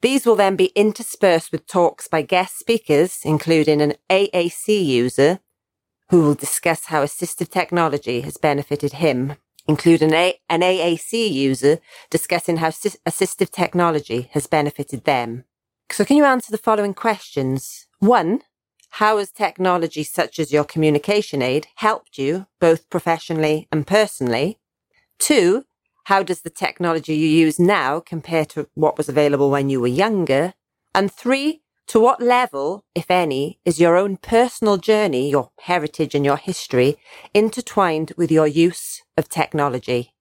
These 0.02 0.26
will 0.26 0.34
then 0.34 0.56
be 0.56 0.72
interspersed 0.74 1.52
with 1.52 1.68
talks 1.68 2.08
by 2.08 2.22
guest 2.22 2.58
speakers, 2.58 3.20
including 3.24 3.80
an 3.80 3.94
AAC 4.10 4.84
user 4.84 5.38
who 6.10 6.22
will 6.22 6.34
discuss 6.34 6.86
how 6.86 7.04
assistive 7.04 7.48
technology 7.48 8.20
has 8.22 8.36
benefited 8.36 8.94
him, 8.94 9.36
including 9.68 10.12
a, 10.12 10.34
an 10.50 10.60
AAC 10.60 11.32
user 11.32 11.78
discussing 12.10 12.56
how 12.56 12.68
assist- 12.68 13.02
assistive 13.04 13.50
technology 13.50 14.28
has 14.32 14.48
benefited 14.48 15.04
them. 15.04 15.44
So 15.90 16.04
can 16.04 16.16
you 16.16 16.24
answer 16.24 16.50
the 16.50 16.58
following 16.58 16.94
questions? 16.94 17.86
One, 18.00 18.40
how 18.96 19.18
has 19.18 19.30
technology 19.30 20.02
such 20.02 20.40
as 20.40 20.52
your 20.52 20.64
communication 20.64 21.42
aid 21.42 21.68
helped 21.76 22.18
you 22.18 22.46
both 22.60 22.90
professionally 22.90 23.68
and 23.70 23.86
personally? 23.86 24.58
Two, 25.20 25.64
how 26.04 26.22
does 26.22 26.42
the 26.42 26.50
technology 26.50 27.14
you 27.14 27.28
use 27.28 27.58
now 27.58 28.00
compare 28.00 28.44
to 28.46 28.68
what 28.74 28.98
was 28.98 29.08
available 29.08 29.50
when 29.50 29.68
you 29.68 29.80
were 29.80 29.86
younger? 29.86 30.54
And 30.94 31.12
three, 31.12 31.62
to 31.88 32.00
what 32.00 32.22
level, 32.22 32.84
if 32.94 33.10
any, 33.10 33.58
is 33.64 33.80
your 33.80 33.96
own 33.96 34.16
personal 34.16 34.76
journey, 34.76 35.30
your 35.30 35.50
heritage 35.60 36.14
and 36.14 36.24
your 36.24 36.36
history 36.36 36.96
intertwined 37.34 38.12
with 38.16 38.30
your 38.30 38.46
use 38.46 39.02
of 39.16 39.28
technology? 39.28 40.14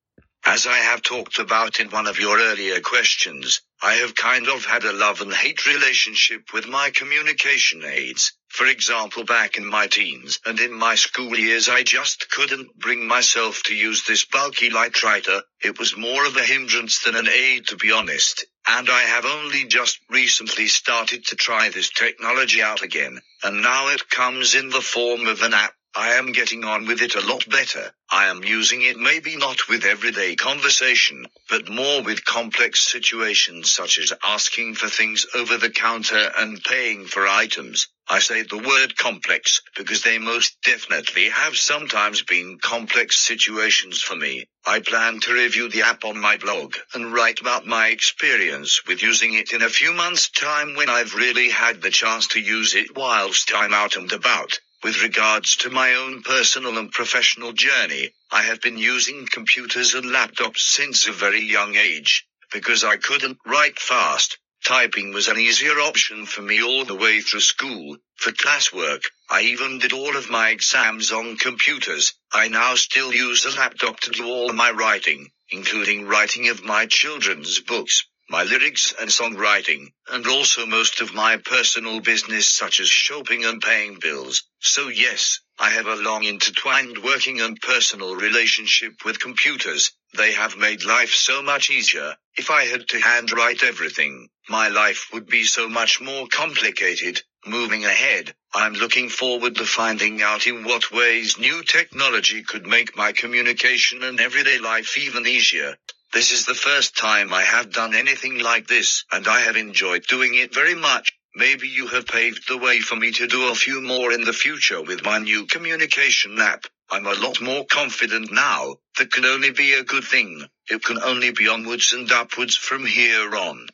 As 0.45 0.65
I 0.65 0.77
have 0.77 1.01
talked 1.01 1.39
about 1.39 1.79
in 1.79 1.89
one 1.89 2.07
of 2.07 2.19
your 2.19 2.39
earlier 2.39 2.79
questions, 2.79 3.61
I 3.83 3.95
have 3.95 4.13
kind 4.13 4.47
of 4.47 4.65
had 4.65 4.83
a 4.83 4.93
love 4.93 5.21
and 5.21 5.33
hate 5.33 5.65
relationship 5.65 6.53
with 6.53 6.67
my 6.67 6.91
communication 6.91 7.83
aids. 7.83 8.33
For 8.47 8.67
example, 8.67 9.23
back 9.23 9.57
in 9.57 9.65
my 9.65 9.87
teens 9.87 10.39
and 10.45 10.59
in 10.59 10.71
my 10.71 10.95
school 10.95 11.35
years, 11.37 11.67
I 11.67 11.81
just 11.81 12.29
couldn't 12.29 12.77
bring 12.77 13.07
myself 13.07 13.63
to 13.63 13.75
use 13.75 14.03
this 14.05 14.25
bulky 14.25 14.69
light 14.69 15.01
writer. 15.01 15.41
It 15.61 15.79
was 15.79 15.97
more 15.97 16.25
of 16.25 16.37
a 16.37 16.43
hindrance 16.43 16.99
than 16.99 17.15
an 17.15 17.27
aid, 17.27 17.67
to 17.67 17.75
be 17.75 17.91
honest. 17.91 18.45
and 18.67 18.89
I 18.89 19.01
have 19.01 19.25
only 19.25 19.65
just 19.65 19.99
recently 20.09 20.67
started 20.67 21.25
to 21.25 21.35
try 21.35 21.69
this 21.69 21.89
technology 21.89 22.61
out 22.61 22.83
again, 22.83 23.19
and 23.43 23.61
now 23.61 23.87
it 23.87 24.09
comes 24.09 24.53
in 24.53 24.69
the 24.69 24.81
form 24.81 25.25
of 25.25 25.41
an 25.41 25.53
app. 25.55 25.73
I 25.93 26.13
am 26.13 26.31
getting 26.31 26.63
on 26.63 26.85
with 26.85 27.01
it 27.01 27.15
a 27.15 27.27
lot 27.27 27.49
better. 27.49 27.93
I 28.09 28.27
am 28.27 28.45
using 28.45 28.81
it 28.81 28.97
maybe 28.97 29.35
not 29.35 29.67
with 29.67 29.83
everyday 29.83 30.37
conversation, 30.37 31.27
but 31.49 31.69
more 31.69 32.01
with 32.01 32.23
complex 32.23 32.89
situations 32.89 33.69
such 33.69 33.99
as 33.99 34.13
asking 34.23 34.75
for 34.75 34.87
things 34.87 35.25
over 35.35 35.57
the 35.57 35.69
counter 35.69 36.31
and 36.37 36.63
paying 36.63 37.07
for 37.07 37.27
items. 37.27 37.89
I 38.07 38.19
say 38.19 38.43
the 38.43 38.57
word 38.57 38.97
complex 38.97 39.61
because 39.75 40.01
they 40.01 40.17
most 40.17 40.55
definitely 40.63 41.27
have 41.27 41.57
sometimes 41.57 42.21
been 42.21 42.59
complex 42.59 43.17
situations 43.17 44.01
for 44.01 44.15
me. 44.15 44.47
I 44.65 44.79
plan 44.79 45.19
to 45.21 45.33
review 45.33 45.67
the 45.67 45.81
app 45.81 46.05
on 46.05 46.17
my 46.17 46.37
blog 46.37 46.73
and 46.93 47.13
write 47.13 47.41
about 47.41 47.67
my 47.67 47.87
experience 47.87 48.81
with 48.87 49.03
using 49.03 49.33
it 49.33 49.51
in 49.51 49.61
a 49.61 49.67
few 49.67 49.91
months' 49.91 50.29
time 50.29 50.75
when 50.75 50.89
I've 50.89 51.15
really 51.15 51.49
had 51.49 51.81
the 51.81 51.91
chance 51.91 52.27
to 52.27 52.39
use 52.39 52.75
it 52.75 52.95
whilst 52.95 53.51
I'm 53.53 53.73
out 53.73 53.97
and 53.97 54.09
about. 54.13 54.57
With 54.83 55.03
regards 55.03 55.57
to 55.57 55.69
my 55.69 55.93
own 55.93 56.23
personal 56.23 56.79
and 56.79 56.91
professional 56.91 57.53
journey, 57.53 58.15
I 58.31 58.41
have 58.41 58.61
been 58.61 58.79
using 58.79 59.27
computers 59.27 59.93
and 59.93 60.05
laptops 60.05 60.61
since 60.61 61.05
a 61.05 61.11
very 61.11 61.41
young 61.41 61.75
age 61.75 62.25
because 62.51 62.83
I 62.83 62.97
couldn't 62.97 63.37
write 63.45 63.79
fast. 63.79 64.39
Typing 64.65 65.13
was 65.13 65.27
an 65.27 65.37
easier 65.37 65.79
option 65.79 66.25
for 66.25 66.41
me 66.41 66.63
all 66.63 66.83
the 66.83 66.95
way 66.95 67.21
through 67.21 67.41
school. 67.41 67.97
For 68.15 68.31
classwork, 68.31 69.03
I 69.29 69.41
even 69.41 69.77
did 69.77 69.93
all 69.93 70.17
of 70.17 70.31
my 70.31 70.49
exams 70.49 71.11
on 71.11 71.37
computers. 71.37 72.13
I 72.31 72.47
now 72.47 72.73
still 72.73 73.13
use 73.13 73.45
a 73.45 73.51
laptop 73.51 73.99
to 73.99 74.11
do 74.11 74.25
all 74.25 74.51
my 74.51 74.71
writing, 74.71 75.31
including 75.49 76.07
writing 76.07 76.49
of 76.49 76.63
my 76.63 76.87
children's 76.87 77.59
books, 77.59 78.05
my 78.31 78.43
lyrics 78.43 78.93
and 78.97 79.09
songwriting, 79.09 79.91
and 80.09 80.25
also 80.25 80.65
most 80.65 81.01
of 81.01 81.13
my 81.13 81.35
personal 81.35 81.99
business 81.99 82.47
such 82.47 82.79
as 82.79 82.87
shopping 82.87 83.43
and 83.43 83.61
paying 83.61 83.99
bills. 83.99 84.43
So 84.61 84.87
yes, 84.87 85.41
I 85.59 85.71
have 85.71 85.85
a 85.85 85.97
long 85.97 86.23
intertwined 86.23 87.03
working 87.03 87.41
and 87.41 87.59
personal 87.59 88.15
relationship 88.15 89.03
with 89.03 89.19
computers. 89.19 89.91
They 90.15 90.31
have 90.31 90.55
made 90.55 90.85
life 90.85 91.13
so 91.13 91.43
much 91.43 91.69
easier. 91.69 92.15
If 92.37 92.49
I 92.49 92.63
had 92.63 92.87
to 92.87 93.01
handwrite 93.01 93.63
everything, 93.63 94.29
my 94.47 94.69
life 94.69 95.09
would 95.11 95.27
be 95.27 95.43
so 95.43 95.67
much 95.67 95.99
more 95.99 96.25
complicated. 96.27 97.21
Moving 97.45 97.83
ahead, 97.83 98.33
I'm 98.53 98.73
looking 98.73 99.09
forward 99.09 99.55
to 99.55 99.65
finding 99.65 100.21
out 100.21 100.47
in 100.47 100.63
what 100.63 100.89
ways 100.93 101.37
new 101.37 101.63
technology 101.63 102.43
could 102.43 102.65
make 102.65 102.95
my 102.95 103.11
communication 103.11 104.03
and 104.03 104.21
everyday 104.21 104.57
life 104.59 104.97
even 104.97 105.27
easier. 105.27 105.75
This 106.13 106.31
is 106.31 106.45
the 106.45 106.53
first 106.53 106.97
time 106.97 107.33
I 107.33 107.41
have 107.41 107.71
done 107.71 107.95
anything 107.95 108.39
like 108.39 108.67
this, 108.67 109.05
and 109.13 109.27
I 109.27 109.41
have 109.41 109.55
enjoyed 109.55 110.03
doing 110.07 110.35
it 110.35 110.53
very 110.53 110.75
much. 110.75 111.13
Maybe 111.35 111.69
you 111.69 111.87
have 111.87 112.05
paved 112.05 112.49
the 112.49 112.57
way 112.57 112.81
for 112.81 112.97
me 112.97 113.11
to 113.13 113.27
do 113.27 113.49
a 113.49 113.55
few 113.55 113.81
more 113.81 114.11
in 114.11 114.25
the 114.25 114.33
future 114.33 114.81
with 114.81 115.05
my 115.05 115.19
new 115.19 115.45
communication 115.45 116.37
app. 116.37 116.65
I'm 116.89 117.07
a 117.07 117.13
lot 117.13 117.39
more 117.41 117.65
confident 117.65 118.29
now. 118.29 118.75
That 118.97 119.13
can 119.13 119.23
only 119.23 119.51
be 119.51 119.73
a 119.73 119.85
good 119.85 120.03
thing. 120.03 120.45
It 120.69 120.83
can 120.83 121.01
only 121.01 121.31
be 121.31 121.47
onwards 121.47 121.93
and 121.93 122.11
upwards 122.11 122.57
from 122.57 122.85
here 122.85 123.33
on. 123.33 123.67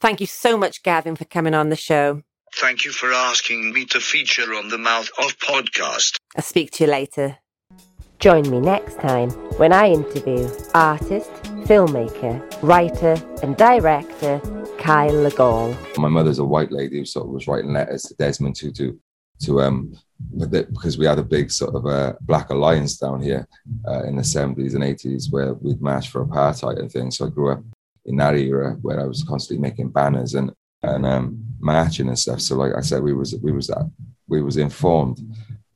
Thank 0.00 0.20
you 0.20 0.26
so 0.26 0.58
much, 0.58 0.82
Gavin, 0.82 1.14
for 1.14 1.24
coming 1.24 1.54
on 1.54 1.68
the 1.68 1.76
show. 1.76 2.22
Thank 2.56 2.84
you 2.84 2.90
for 2.90 3.12
asking 3.12 3.72
me 3.72 3.84
to 3.86 4.00
feature 4.00 4.54
on 4.54 4.68
the 4.68 4.78
Mouth 4.78 5.10
of 5.18 5.38
podcast. 5.38 6.16
I'll 6.36 6.42
speak 6.42 6.72
to 6.72 6.84
you 6.84 6.90
later. 6.90 7.38
Join 8.18 8.48
me 8.50 8.60
next 8.60 8.98
time 8.98 9.28
when 9.58 9.74
I 9.74 9.90
interview 9.90 10.48
artist, 10.74 11.30
filmmaker, 11.68 12.42
writer, 12.62 13.14
and 13.42 13.54
director 13.58 14.40
Kyle 14.78 15.12
Legall. 15.12 15.76
My 15.98 16.08
mother's 16.08 16.38
a 16.38 16.44
white 16.44 16.72
lady 16.72 16.98
who 16.98 17.04
sort 17.04 17.26
of 17.26 17.32
was 17.32 17.46
writing 17.46 17.74
letters 17.74 18.04
to 18.04 18.14
Desmond 18.14 18.56
Tutu 18.56 18.96
to 19.42 19.60
um 19.60 19.94
because 20.38 20.96
we 20.96 21.04
had 21.04 21.18
a 21.18 21.22
big 21.22 21.50
sort 21.50 21.74
of 21.74 21.84
uh, 21.84 22.14
black 22.22 22.48
alliance 22.48 22.96
down 22.96 23.20
here 23.20 23.46
uh, 23.86 24.04
in 24.04 24.16
the 24.16 24.22
70s 24.22 24.74
and 24.74 24.82
80s 24.82 25.30
where 25.30 25.52
we'd 25.52 25.82
march 25.82 26.08
for 26.08 26.24
apartheid 26.24 26.78
and 26.78 26.90
things. 26.90 27.18
So 27.18 27.26
I 27.26 27.28
grew 27.28 27.52
up 27.52 27.62
in 28.06 28.16
that 28.16 28.34
era 28.34 28.78
where 28.80 28.98
I 28.98 29.04
was 29.04 29.24
constantly 29.24 29.60
making 29.60 29.90
banners 29.90 30.34
and 30.34 30.52
and 30.82 31.04
um, 31.04 31.44
marching 31.58 32.08
and 32.08 32.18
stuff. 32.18 32.40
So 32.40 32.56
like 32.56 32.72
I 32.74 32.80
said, 32.80 33.02
we 33.02 33.12
was 33.12 33.34
we 33.42 33.52
was 33.52 33.66
that 33.66 33.90
we 34.26 34.40
was 34.40 34.56
informed 34.56 35.20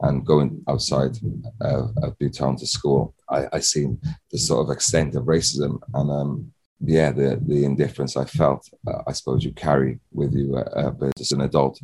and 0.02 0.24
going 0.24 0.62
outside 0.68 1.16
uh, 1.62 1.88
of 2.02 2.16
Newtown 2.20 2.56
to 2.56 2.66
school, 2.66 3.14
I, 3.28 3.46
I 3.52 3.60
seen 3.60 4.00
the 4.30 4.38
sort 4.38 4.64
of 4.64 4.70
extent 4.70 5.14
of 5.14 5.24
racism 5.24 5.78
and 5.94 6.10
um, 6.10 6.52
yeah, 6.82 7.12
the 7.12 7.40
the 7.46 7.64
indifference 7.64 8.16
I 8.16 8.24
felt, 8.24 8.68
uh, 8.86 9.02
I 9.06 9.12
suppose 9.12 9.44
you 9.44 9.52
carry 9.52 10.00
with 10.12 10.32
you, 10.34 10.56
uh, 10.56 10.92
uh, 11.00 11.10
as 11.20 11.32
an 11.32 11.42
adult, 11.42 11.78